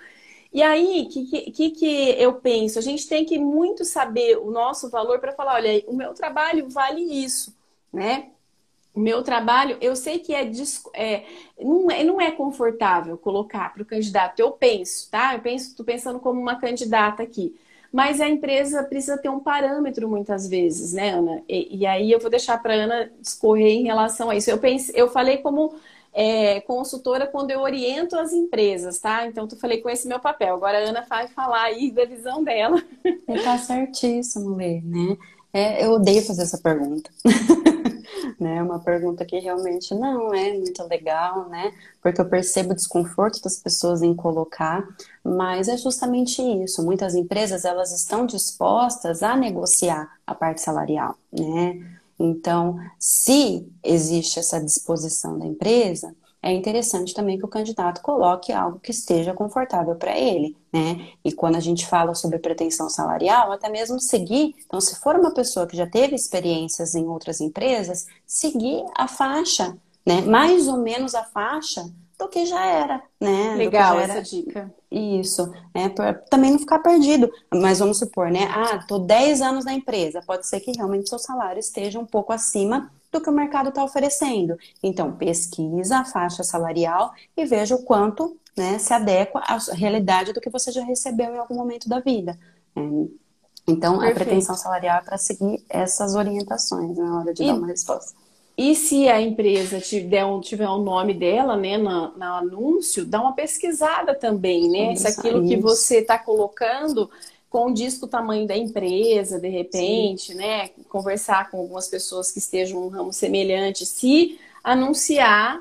E 0.53 0.61
aí, 0.61 1.01
o 1.01 1.09
que, 1.09 1.51
que, 1.51 1.69
que 1.71 2.09
eu 2.11 2.35
penso? 2.35 2.77
A 2.77 2.81
gente 2.81 3.07
tem 3.07 3.25
que 3.25 3.39
muito 3.39 3.83
saber 3.83 4.37
o 4.37 4.51
nosso 4.51 4.89
valor 4.89 5.19
para 5.19 5.33
falar, 5.33 5.55
olha, 5.55 5.83
o 5.87 5.95
meu 5.95 6.13
trabalho 6.13 6.69
vale 6.69 7.01
isso, 7.01 7.55
né? 7.91 8.29
O 8.93 8.99
meu 8.99 9.23
trabalho, 9.23 9.77
eu 9.81 9.95
sei 9.95 10.19
que 10.19 10.35
é, 10.35 10.43
é, 10.93 11.25
não, 11.59 11.89
é 11.89 12.03
não 12.03 12.21
é 12.21 12.29
confortável 12.29 13.17
colocar 13.17 13.73
para 13.73 13.81
o 13.81 13.85
candidato. 13.85 14.39
Eu 14.39 14.51
penso, 14.51 15.09
tá? 15.09 15.33
Eu 15.33 15.41
penso, 15.41 15.69
estou 15.69 15.83
pensando 15.83 16.19
como 16.19 16.39
uma 16.39 16.57
candidata 16.57 17.23
aqui. 17.23 17.55
Mas 17.91 18.21
a 18.21 18.29
empresa 18.29 18.83
precisa 18.83 19.17
ter 19.17 19.29
um 19.29 19.39
parâmetro 19.39 20.07
muitas 20.07 20.47
vezes, 20.47 20.93
né, 20.93 21.09
Ana? 21.11 21.43
E, 21.49 21.77
e 21.79 21.85
aí 21.87 22.11
eu 22.11 22.19
vou 22.19 22.29
deixar 22.29 22.61
para 22.61 22.73
Ana 22.75 23.11
discorrer 23.19 23.71
em 23.71 23.83
relação 23.83 24.29
a 24.29 24.35
isso. 24.35 24.49
Eu, 24.51 24.59
pense, 24.59 24.91
eu 24.95 25.09
falei 25.09 25.37
como 25.37 25.73
é, 26.13 26.61
consultora 26.61 27.27
quando 27.27 27.51
eu 27.51 27.61
oriento 27.61 28.15
as 28.17 28.31
empresas, 28.31 28.99
tá? 28.99 29.25
Então, 29.25 29.47
tu 29.47 29.57
falei 29.57 29.81
com 29.81 29.89
esse 29.89 30.07
meu 30.07 30.19
papel. 30.19 30.55
Agora 30.55 30.77
a 30.77 30.89
Ana 30.89 31.05
vai 31.09 31.27
falar 31.27 31.63
aí 31.63 31.91
da 31.91 32.05
visão 32.05 32.43
dela. 32.43 32.81
E 33.27 33.41
tá 33.41 33.57
certíssimo, 33.57 34.55
Lê, 34.55 34.81
né? 34.81 35.17
É, 35.51 35.85
eu 35.85 35.93
odeio 35.93 36.21
fazer 36.21 36.43
essa 36.43 36.57
pergunta. 36.57 37.09
né? 38.39 38.61
Uma 38.61 38.79
pergunta 38.79 39.25
que 39.25 39.39
realmente 39.39 39.93
não 39.95 40.33
é 40.33 40.53
muito 40.53 40.83
legal, 40.87 41.47
né? 41.49 41.71
Porque 42.01 42.19
eu 42.19 42.29
percebo 42.29 42.71
o 42.71 42.75
desconforto 42.75 43.41
das 43.41 43.57
pessoas 43.57 44.01
em 44.01 44.13
colocar, 44.13 44.85
mas 45.23 45.67
é 45.67 45.77
justamente 45.77 46.41
isso. 46.41 46.83
Muitas 46.83 47.15
empresas 47.15 47.65
elas 47.65 47.91
estão 47.91 48.25
dispostas 48.25 49.23
a 49.23 49.35
negociar 49.35 50.11
a 50.27 50.35
parte 50.35 50.61
salarial, 50.61 51.15
né? 51.31 51.97
Então, 52.23 52.79
se 52.97 53.67
existe 53.83 54.39
essa 54.39 54.63
disposição 54.63 55.37
da 55.37 55.45
empresa, 55.45 56.15
é 56.41 56.51
interessante 56.51 57.13
também 57.13 57.37
que 57.37 57.45
o 57.45 57.49
candidato 57.49 58.01
coloque 58.01 58.51
algo 58.51 58.79
que 58.79 58.91
esteja 58.91 59.33
confortável 59.33 59.95
para 59.95 60.17
ele, 60.17 60.57
né? 60.71 61.09
E 61.23 61.31
quando 61.31 61.55
a 61.55 61.59
gente 61.59 61.85
fala 61.85 62.13
sobre 62.13 62.39
pretensão 62.39 62.89
salarial, 62.89 63.51
até 63.51 63.69
mesmo 63.69 63.99
seguir. 63.99 64.55
Então, 64.65 64.79
se 64.79 64.95
for 64.99 65.15
uma 65.15 65.33
pessoa 65.33 65.67
que 65.67 65.75
já 65.75 65.87
teve 65.87 66.15
experiências 66.15 66.95
em 66.95 67.07
outras 67.07 67.41
empresas, 67.41 68.05
seguir 68.25 68.83
a 68.97 69.07
faixa, 69.07 69.77
né? 70.05 70.21
Mais 70.21 70.67
ou 70.67 70.77
menos 70.77 71.15
a 71.15 71.23
faixa 71.23 71.89
do 72.17 72.27
que 72.29 72.45
já 72.45 72.65
era, 72.65 73.01
né? 73.19 73.55
Legal 73.55 73.99
era... 73.99 74.13
essa 74.13 74.21
dica. 74.21 74.73
Isso, 74.93 75.51
né? 75.73 75.89
Pra 75.89 76.13
também 76.13 76.51
não 76.51 76.59
ficar 76.59 76.77
perdido. 76.77 77.31
Mas 77.51 77.79
vamos 77.79 77.97
supor, 77.97 78.29
né? 78.29 78.47
Ah, 78.51 78.77
tô 78.87 78.99
10 78.99 79.41
anos 79.41 79.65
na 79.65 79.73
empresa. 79.73 80.21
Pode 80.21 80.45
ser 80.45 80.59
que 80.59 80.71
realmente 80.71 81.09
seu 81.09 81.17
salário 81.17 81.59
esteja 81.59 81.99
um 81.99 82.05
pouco 82.05 82.31
acima 82.31 82.91
do 83.11 83.19
que 83.19 83.27
o 83.27 83.33
mercado 83.33 83.69
está 83.69 83.83
oferecendo. 83.83 84.55
Então, 84.83 85.11
pesquisa 85.13 85.97
a 85.97 86.05
faixa 86.05 86.43
salarial 86.43 87.11
e 87.35 87.43
veja 87.43 87.73
o 87.73 87.81
quanto 87.81 88.37
né, 88.55 88.77
se 88.77 88.93
adequa 88.93 89.39
à 89.39 89.57
realidade 89.73 90.31
do 90.31 90.39
que 90.39 90.49
você 90.49 90.71
já 90.71 90.83
recebeu 90.83 91.33
em 91.33 91.39
algum 91.39 91.55
momento 91.55 91.89
da 91.89 91.99
vida. 91.99 92.37
Né? 92.75 93.07
Então, 93.67 93.97
Perfeito. 93.97 94.21
a 94.21 94.23
pretensão 94.23 94.55
salarial 94.55 94.99
é 94.99 95.01
para 95.01 95.17
seguir 95.17 95.65
essas 95.67 96.13
orientações 96.13 96.95
na 96.95 97.19
hora 97.19 97.33
de 97.33 97.43
e... 97.43 97.47
dar 97.47 97.55
uma 97.55 97.67
resposta. 97.67 98.13
E 98.55 98.75
se 98.75 99.09
a 99.09 99.19
empresa 99.19 99.79
tiver 99.79 100.23
um, 100.23 100.39
tiver 100.39 100.69
um 100.69 100.83
nome 100.83 101.13
dela, 101.13 101.57
né, 101.57 101.77
no, 101.77 102.15
no 102.15 102.23
anúncio, 102.23 103.03
dá 103.03 103.19
uma 103.19 103.33
pesquisada 103.33 104.13
também, 104.13 104.69
né? 104.69 104.95
Se 104.95 105.07
aquilo 105.07 105.47
que 105.47 105.57
você 105.57 105.99
está 105.99 106.19
colocando 106.19 107.09
condiz 107.49 107.97
com 107.97 108.05
o 108.05 108.09
tamanho 108.09 108.47
da 108.47 108.55
empresa, 108.55 109.39
de 109.39 109.47
repente, 109.47 110.33
Sim. 110.33 110.35
né? 110.35 110.69
Conversar 110.87 111.49
com 111.49 111.57
algumas 111.57 111.87
pessoas 111.87 112.31
que 112.31 112.39
estejam 112.39 112.79
num 112.79 112.89
ramo 112.89 113.11
semelhante, 113.11 113.85
se 113.87 114.39
anunciar, 114.63 115.59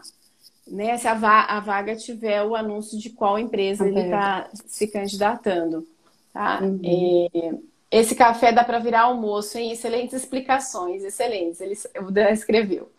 né? 0.67 0.99
Se 0.99 1.09
a, 1.09 1.15
va 1.15 1.45
a 1.45 1.61
vaga 1.61 1.97
tiver 1.97 2.43
o 2.43 2.55
anúncio 2.55 2.99
de 2.99 3.09
qual 3.09 3.39
empresa 3.39 3.89
ele 3.89 4.01
está 4.01 4.51
se 4.67 4.87
candidatando, 4.87 5.87
tá? 6.31 6.61
Uhum. 6.63 6.81
É, 6.85 7.55
esse 7.93 8.15
café 8.15 8.51
dá 8.51 8.65
para 8.65 8.79
virar 8.79 9.03
almoço, 9.03 9.59
hein? 9.59 9.71
Excelentes 9.71 10.15
explicações, 10.15 11.05
excelentes. 11.05 11.61
Ele 11.61 11.77
escreveu. 12.33 12.91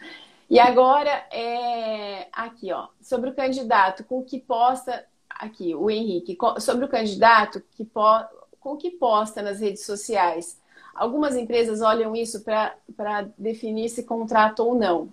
E 0.47 0.60
agora, 0.60 1.10
é... 1.32 2.27
aqui, 2.32 2.71
ó, 2.71 2.89
sobre 3.01 3.32
o 3.32 3.34
candidato 3.34 4.03
com 4.03 4.23
que 4.23 4.39
posta, 4.39 5.03
aqui, 5.27 5.73
o 5.73 5.89
Henrique, 5.89 6.38
sobre 6.60 6.86
o 6.86 6.88
candidato 6.88 7.60
que 7.71 7.84
po... 7.84 8.23
com 8.60 8.77
que 8.77 8.91
posta 8.91 9.41
nas 9.41 9.60
redes 9.60 9.84
sociais. 9.84 10.62
Algumas 10.93 11.36
empresas 11.36 11.82
olham 11.82 12.15
isso 12.15 12.43
para 12.43 13.27
definir 13.36 13.89
se 13.89 14.03
contrato 14.03 14.60
ou 14.60 14.75
não. 14.75 15.12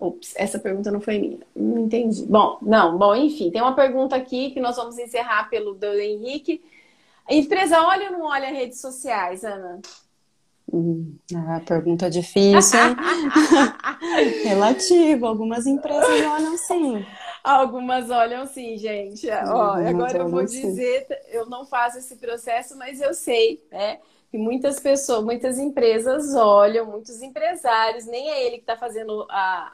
Ops, 0.00 0.34
essa 0.34 0.58
pergunta 0.58 0.90
não 0.90 1.00
foi 1.00 1.20
minha. 1.20 1.38
Não 1.54 1.82
entendi. 1.82 2.24
Bom, 2.24 2.58
não, 2.60 2.98
bom, 2.98 3.14
enfim, 3.14 3.52
tem 3.52 3.62
uma 3.62 3.76
pergunta 3.76 4.16
aqui 4.16 4.50
que 4.50 4.58
nós 4.58 4.74
vamos 4.74 4.98
encerrar 4.98 5.48
pelo 5.48 5.78
Henrique 6.00 6.60
a 7.28 7.34
empresa 7.34 7.80
olha 7.80 8.10
ou 8.10 8.18
não 8.18 8.26
olha 8.26 8.48
redes 8.48 8.80
sociais, 8.80 9.44
Ana? 9.44 9.80
Hum, 10.72 11.16
a 11.52 11.60
pergunta 11.60 12.10
difícil? 12.10 12.78
Relativo. 14.44 15.26
Algumas 15.26 15.66
empresas 15.66 16.08
olham 16.26 16.56
sim. 16.56 17.06
Algumas 17.42 18.10
olham 18.10 18.46
sim, 18.46 18.76
gente. 18.76 19.28
Ó, 19.30 19.72
agora 19.74 20.18
eu 20.18 20.28
vou 20.28 20.44
dizer, 20.44 21.06
eu 21.28 21.46
não 21.46 21.66
faço 21.66 21.98
esse 21.98 22.16
processo, 22.16 22.76
mas 22.76 23.00
eu 23.00 23.12
sei, 23.14 23.62
né? 23.70 23.98
Que 24.30 24.38
muitas 24.38 24.80
pessoas, 24.80 25.22
muitas 25.22 25.58
empresas 25.58 26.34
olham, 26.34 26.86
muitos 26.86 27.22
empresários, 27.22 28.06
nem 28.06 28.30
é 28.30 28.46
ele 28.46 28.56
que 28.56 28.62
está 28.62 28.76
fazendo 28.76 29.26
a, 29.30 29.72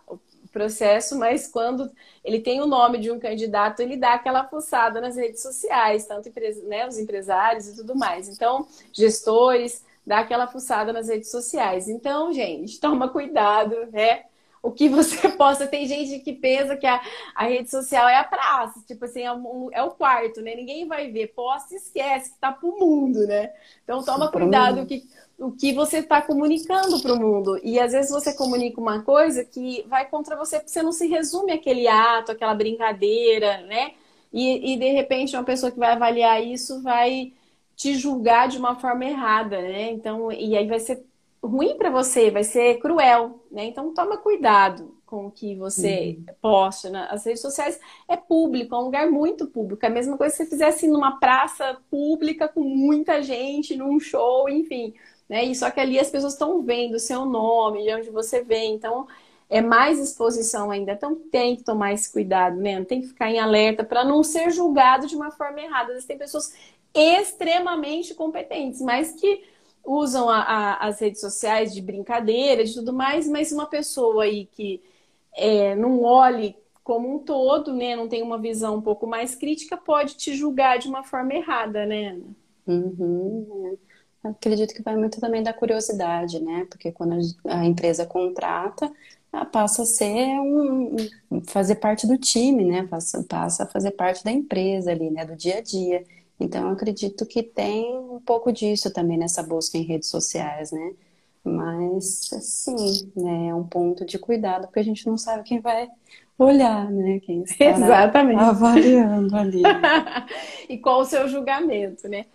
processo, 0.51 1.19
mas 1.19 1.47
quando 1.47 1.91
ele 2.25 2.41
tem 2.41 2.61
o 2.61 2.67
nome 2.67 2.99
de 2.99 3.11
um 3.11 3.19
candidato, 3.19 3.81
ele 3.81 3.97
dá 3.97 4.15
aquela 4.15 4.45
fuçada 4.49 5.01
nas 5.01 5.17
redes 5.17 5.43
sociais, 5.43 6.07
tanto 6.07 6.31
né, 6.67 6.87
os 6.87 6.99
empresários 6.99 7.69
e 7.69 7.77
tudo 7.77 7.97
mais. 7.97 8.29
Então, 8.29 8.67
gestores, 8.93 9.85
dá 10.07 10.19
aquela 10.21 10.47
fuçada 10.47 10.93
nas 10.93 11.09
redes 11.09 11.31
sociais. 11.31 11.89
Então, 11.89 12.33
gente, 12.33 12.81
toma 12.81 13.09
cuidado, 13.09 13.75
né? 13.93 14.25
o 14.63 14.71
que 14.71 14.89
você 14.89 15.29
posta. 15.37 15.67
Tem 15.67 15.87
gente 15.87 16.19
que 16.21 16.33
pensa 16.33 16.77
que 16.77 16.87
a, 16.87 17.01
a 17.35 17.45
rede 17.45 17.71
social 17.71 18.09
é 18.09 18.17
a 18.17 18.25
praça, 18.25 18.81
tipo 18.87 19.05
assim, 19.05 19.23
é, 19.23 19.33
um, 19.33 19.69
é 19.73 19.83
o 19.83 19.91
quarto, 19.91 20.41
né? 20.41 20.55
Ninguém 20.55 20.87
vai 20.87 21.11
ver. 21.11 21.29
Posta 21.29 21.75
e 21.75 21.77
esquece 21.77 22.33
que 22.33 22.39
tá 22.39 22.53
pro 22.53 22.79
mundo, 22.79 23.27
né? 23.27 23.53
Então 23.83 24.03
toma 24.03 24.31
cuidado 24.31 24.87
que, 24.87 25.09
o 25.41 25.51
que 25.51 25.73
você 25.73 25.99
está 25.99 26.21
comunicando 26.21 27.01
para 27.01 27.15
o 27.15 27.19
mundo. 27.19 27.59
E 27.65 27.81
às 27.81 27.93
vezes 27.93 28.11
você 28.11 28.35
comunica 28.35 28.79
uma 28.79 29.03
coisa 29.03 29.43
que 29.43 29.85
vai 29.89 30.07
contra 30.07 30.37
você, 30.37 30.59
porque 30.59 30.71
você 30.71 30.83
não 30.83 30.93
se 30.93 31.09
resume 31.09 31.51
aquele 31.53 31.89
ato, 31.89 32.33
aquela 32.33 32.55
brincadeira, 32.55 33.63
né? 33.63 33.93
E, 34.31 34.75
e 34.75 34.77
de 34.77 34.93
repente 34.93 35.35
uma 35.35 35.43
pessoa 35.45 35.73
que 35.73 35.79
vai 35.79 35.93
avaliar 35.93 36.45
isso 36.45 36.83
vai 36.83 37.33
te 37.75 37.95
julgar 37.95 38.49
de 38.49 38.59
uma 38.59 38.79
forma 38.79 39.07
errada, 39.07 39.61
né? 39.63 39.91
Então, 39.91 40.31
e 40.31 40.57
aí 40.57 40.69
vai 40.69 40.79
ser 40.79 41.03
ruim 41.43 41.77
para 41.79 41.89
você, 41.89 42.31
vai 42.31 42.45
ser 42.45 42.79
cruel, 42.79 43.41
né? 43.51 43.65
Então 43.65 43.95
toma 43.95 44.19
cuidado 44.19 44.95
com 45.07 45.27
o 45.27 45.31
que 45.31 45.57
você 45.57 46.19
uhum. 46.19 46.35
posta 46.41 46.91
nas 46.91 47.25
redes 47.25 47.41
sociais. 47.41 47.81
É 48.07 48.17
público, 48.17 48.75
é 48.75 48.79
um 48.79 48.85
lugar 48.85 49.11
muito 49.11 49.47
público. 49.47 49.85
É 49.85 49.89
a 49.89 49.93
mesma 49.93 50.17
coisa 50.17 50.37
se 50.37 50.45
você 50.45 50.51
fizesse 50.51 50.87
numa 50.87 51.19
praça 51.19 51.79
pública 51.91 52.47
com 52.47 52.61
muita 52.61 53.23
gente, 53.23 53.75
num 53.75 53.99
show, 53.99 54.49
enfim. 54.49 54.95
Né? 55.31 55.45
E 55.45 55.55
só 55.55 55.71
que 55.71 55.79
ali 55.79 55.97
as 55.97 56.11
pessoas 56.11 56.33
estão 56.33 56.61
vendo 56.61 56.95
o 56.95 56.99
seu 56.99 57.25
nome, 57.25 57.85
de 57.85 57.95
onde 57.95 58.11
você 58.11 58.43
vem. 58.43 58.75
Então 58.75 59.07
é 59.49 59.61
mais 59.61 60.01
exposição 60.01 60.73
ainda. 60.73 60.93
Então 60.93 61.15
tem 61.15 61.55
que 61.55 61.63
tomar 61.63 61.93
esse 61.93 62.11
cuidado, 62.11 62.57
né? 62.57 62.85
Tem 62.85 63.01
que 63.01 63.07
ficar 63.07 63.31
em 63.31 63.39
alerta 63.39 63.85
para 63.85 64.05
não 64.05 64.25
ser 64.25 64.51
julgado 64.51 65.07
de 65.07 65.15
uma 65.15 65.31
forma 65.31 65.61
errada. 65.61 65.91
Às 65.91 65.95
vezes 65.95 66.07
tem 66.07 66.19
pessoas 66.19 66.53
extremamente 66.93 68.13
competentes, 68.13 68.81
mas 68.81 69.13
que 69.13 69.45
usam 69.85 70.29
a, 70.29 70.41
a, 70.41 70.89
as 70.89 71.01
redes 71.01 71.21
sociais 71.21 71.73
de 71.73 71.81
brincadeira, 71.81 72.65
de 72.65 72.75
tudo 72.75 72.93
mais, 72.93 73.29
mas 73.29 73.53
uma 73.53 73.67
pessoa 73.67 74.25
aí 74.25 74.47
que 74.47 74.83
é, 75.37 75.77
não 75.77 76.03
olhe 76.03 76.57
como 76.83 77.15
um 77.15 77.19
todo, 77.21 77.73
né, 77.73 77.95
não 77.95 78.09
tem 78.09 78.21
uma 78.21 78.37
visão 78.37 78.77
um 78.77 78.83
pouco 78.83 79.07
mais 79.07 79.37
crítica, 79.37 79.77
pode 79.77 80.17
te 80.17 80.35
julgar 80.35 80.79
de 80.79 80.89
uma 80.89 81.05
forma 81.05 81.35
errada, 81.35 81.87
né, 81.87 82.09
Ana? 82.09 82.25
Uhum. 82.67 83.79
Acredito 84.23 84.75
que 84.75 84.83
vai 84.83 84.97
muito 84.97 85.19
também 85.21 85.43
da 85.43 85.53
curiosidade, 85.53 86.41
né? 86.41 86.67
Porque 86.69 86.93
quando 86.93 87.17
a 87.47 87.65
empresa 87.65 88.05
contrata, 88.05 88.93
ela 89.33 89.47
passa 89.47 89.83
a 89.83 89.87
ser 89.87 90.39
um, 90.41 90.97
fazer 91.47 91.77
parte 91.77 92.07
do 92.07 92.19
time, 92.19 92.65
né? 92.65 92.87
Passa, 92.87 93.23
passa 93.23 93.63
a 93.63 93.67
fazer 93.67 93.93
parte 93.93 94.23
da 94.23 94.31
empresa 94.31 94.91
ali, 94.91 95.11
né? 95.11 95.25
Do 95.25 95.37
dia 95.37 95.59
a 95.59 95.61
dia. 95.63 96.05
Então, 96.39 96.69
eu 96.69 96.71
acredito 96.71 97.25
que 97.25 97.43
tem 97.43 97.97
um 97.97 98.21
pouco 98.21 98.53
disso 98.53 98.93
também 98.93 99.17
nessa 99.17 99.43
busca 99.43 99.79
em 99.79 99.83
redes 99.83 100.09
sociais, 100.09 100.71
né? 100.73 100.93
Mas, 101.43 102.31
assim, 102.33 103.11
né, 103.17 103.49
é 103.49 103.55
um 103.55 103.65
ponto 103.65 104.05
de 104.05 104.19
cuidado, 104.19 104.67
porque 104.67 104.81
a 104.81 104.85
gente 104.85 105.07
não 105.07 105.17
sabe 105.17 105.43
quem 105.45 105.61
vai 105.61 105.89
olhar, 106.39 106.91
né? 106.91 107.21
Quem 107.21 107.43
está 107.45 107.65
Exatamente. 107.65 108.41
avaliando 108.41 109.37
ali. 109.37 109.63
e 110.69 110.77
qual 110.79 111.01
o 111.01 111.05
seu 111.05 111.29
julgamento, 111.29 112.09
né? 112.09 112.27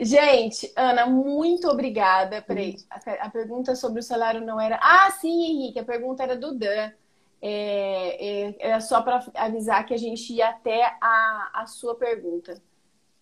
Gente, 0.00 0.72
Ana, 0.76 1.06
muito 1.06 1.68
obrigada. 1.68 2.42
Peraí, 2.42 2.76
a, 2.90 3.26
a, 3.26 3.30
pergunta 3.30 3.74
sobre 3.74 4.00
o 4.00 4.02
salário 4.02 4.40
não 4.40 4.60
era. 4.60 4.78
Ah, 4.82 5.10
sim, 5.10 5.44
Henrique, 5.44 5.78
a 5.78 5.84
pergunta 5.84 6.22
era 6.22 6.36
do 6.36 6.54
Dan. 6.54 6.92
É, 7.40 8.48
é, 8.50 8.56
era 8.58 8.80
só 8.80 9.00
para 9.00 9.24
avisar 9.34 9.86
que 9.86 9.94
a 9.94 9.98
gente 9.98 10.32
ia 10.32 10.48
até 10.48 10.84
a, 11.00 11.50
a 11.54 11.66
sua 11.66 11.94
pergunta 11.94 12.60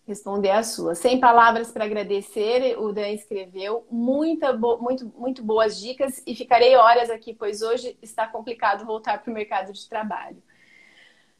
responder 0.07 0.51
a 0.51 0.63
sua. 0.63 0.95
Sem 0.95 1.19
palavras 1.19 1.71
para 1.71 1.83
agradecer, 1.83 2.79
o 2.79 2.93
Dan 2.93 3.09
escreveu 3.09 3.85
muita 3.91 4.53
muito, 4.53 5.11
muito 5.17 5.43
boas 5.43 5.79
dicas 5.79 6.23
e 6.25 6.33
ficarei 6.33 6.75
horas 6.77 7.09
aqui, 7.09 7.33
pois 7.33 7.61
hoje 7.61 7.97
está 8.01 8.25
complicado 8.25 8.85
voltar 8.85 9.21
para 9.21 9.29
o 9.29 9.33
mercado 9.33 9.73
de 9.73 9.89
trabalho. 9.89 10.41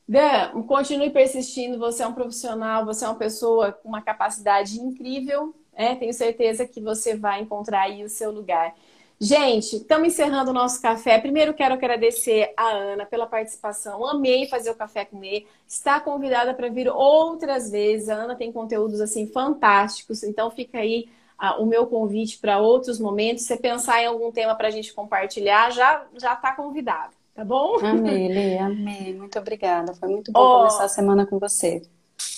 Dan, 0.08 0.64
continue 0.64 1.10
persistindo, 1.10 1.78
você 1.78 2.02
é 2.02 2.08
um 2.08 2.14
profissional, 2.14 2.86
você 2.86 3.04
é 3.04 3.08
uma 3.10 3.18
pessoa 3.18 3.74
com 3.74 3.90
uma 3.90 4.02
capacidade 4.02 4.80
incrível, 4.80 5.54
né? 5.78 5.96
tenho 5.96 6.14
certeza 6.14 6.66
que 6.66 6.80
você 6.80 7.18
vai 7.18 7.42
encontrar 7.42 7.82
aí 7.82 8.04
o 8.04 8.10
seu 8.10 8.32
lugar. 8.32 8.74
Gente, 9.20 9.78
estamos 9.78 10.10
encerrando 10.10 10.52
o 10.52 10.54
nosso 10.54 10.80
café. 10.80 11.20
Primeiro 11.20 11.54
quero 11.54 11.74
agradecer 11.74 12.54
a 12.56 12.70
Ana 12.70 13.06
pela 13.06 13.26
participação. 13.26 14.06
Amei 14.06 14.48
fazer 14.48 14.70
o 14.70 14.76
café 14.76 15.06
com 15.06 15.24
ele. 15.24 15.48
Está 15.68 16.00
convidada 16.00 16.54
para 16.54 16.70
vir 16.70 16.88
outras 16.88 17.72
vezes. 17.72 18.10
A 18.10 18.14
Ana 18.14 18.36
tem 18.36 18.52
conteúdos 18.52 19.02
assim 19.02 19.26
fantásticos. 19.26 20.22
Então 20.22 20.52
fica 20.52 20.78
aí 20.78 21.10
ah, 21.36 21.60
o 21.60 21.66
meu 21.66 21.88
convite 21.88 22.38
para 22.38 22.60
outros 22.60 23.00
momentos. 23.00 23.44
Se 23.44 23.50
você 23.50 23.58
pensar 23.58 24.04
em 24.04 24.06
algum 24.06 24.32
tema 24.32 24.54
para 24.54 24.68
a 24.68 24.72
gente 24.72 24.94
compartilhar, 24.94 25.72
já 25.72 26.06
já 26.16 26.34
está 26.34 26.56
convidado, 26.56 27.16
tá 27.38 27.46
bom? 27.46 27.78
Amei, 27.86 28.28
Lê, 28.34 28.58
amei. 28.58 29.14
Muito 29.14 29.38
obrigada. 29.38 29.94
Foi 29.94 30.10
muito 30.10 30.32
bom 30.32 30.40
oh, 30.40 30.58
começar 30.58 30.86
a 30.86 30.90
semana 30.90 31.24
com 31.24 31.38
você. 31.38 31.84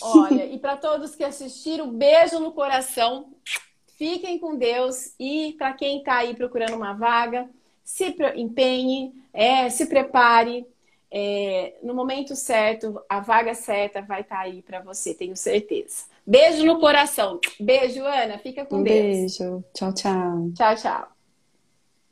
Olha, 0.01 0.43
e 0.51 0.59
para 0.59 0.75
todos 0.75 1.15
que 1.15 1.23
assistiram, 1.23 1.89
beijo 1.89 2.37
no 2.39 2.51
coração. 2.51 3.31
Fiquem 3.97 4.37
com 4.37 4.57
Deus 4.57 5.13
e 5.17 5.55
para 5.57 5.73
quem 5.73 5.99
está 5.99 6.17
aí 6.17 6.33
procurando 6.33 6.75
uma 6.75 6.93
vaga, 6.93 7.49
se 7.83 8.15
empenhe, 8.35 9.13
é, 9.33 9.69
se 9.69 9.85
prepare. 9.85 10.67
É, 11.11 11.73
no 11.81 11.95
momento 11.95 12.35
certo, 12.35 13.01
a 13.09 13.19
vaga 13.19 13.55
certa 13.55 14.01
vai 14.01 14.21
estar 14.21 14.35
tá 14.35 14.41
aí 14.43 14.61
para 14.61 14.79
você, 14.79 15.13
tenho 15.13 15.35
certeza. 15.35 16.03
Beijo 16.25 16.63
no 16.65 16.79
coração. 16.79 17.39
Beijo, 17.59 18.03
Ana. 18.05 18.37
Fica 18.37 18.63
com 18.65 18.77
um 18.77 18.83
Deus. 18.83 19.39
Beijo. 19.39 19.63
Tchau, 19.73 19.93
tchau. 19.93 20.51
Tchau, 20.55 20.75
tchau. 20.75 21.18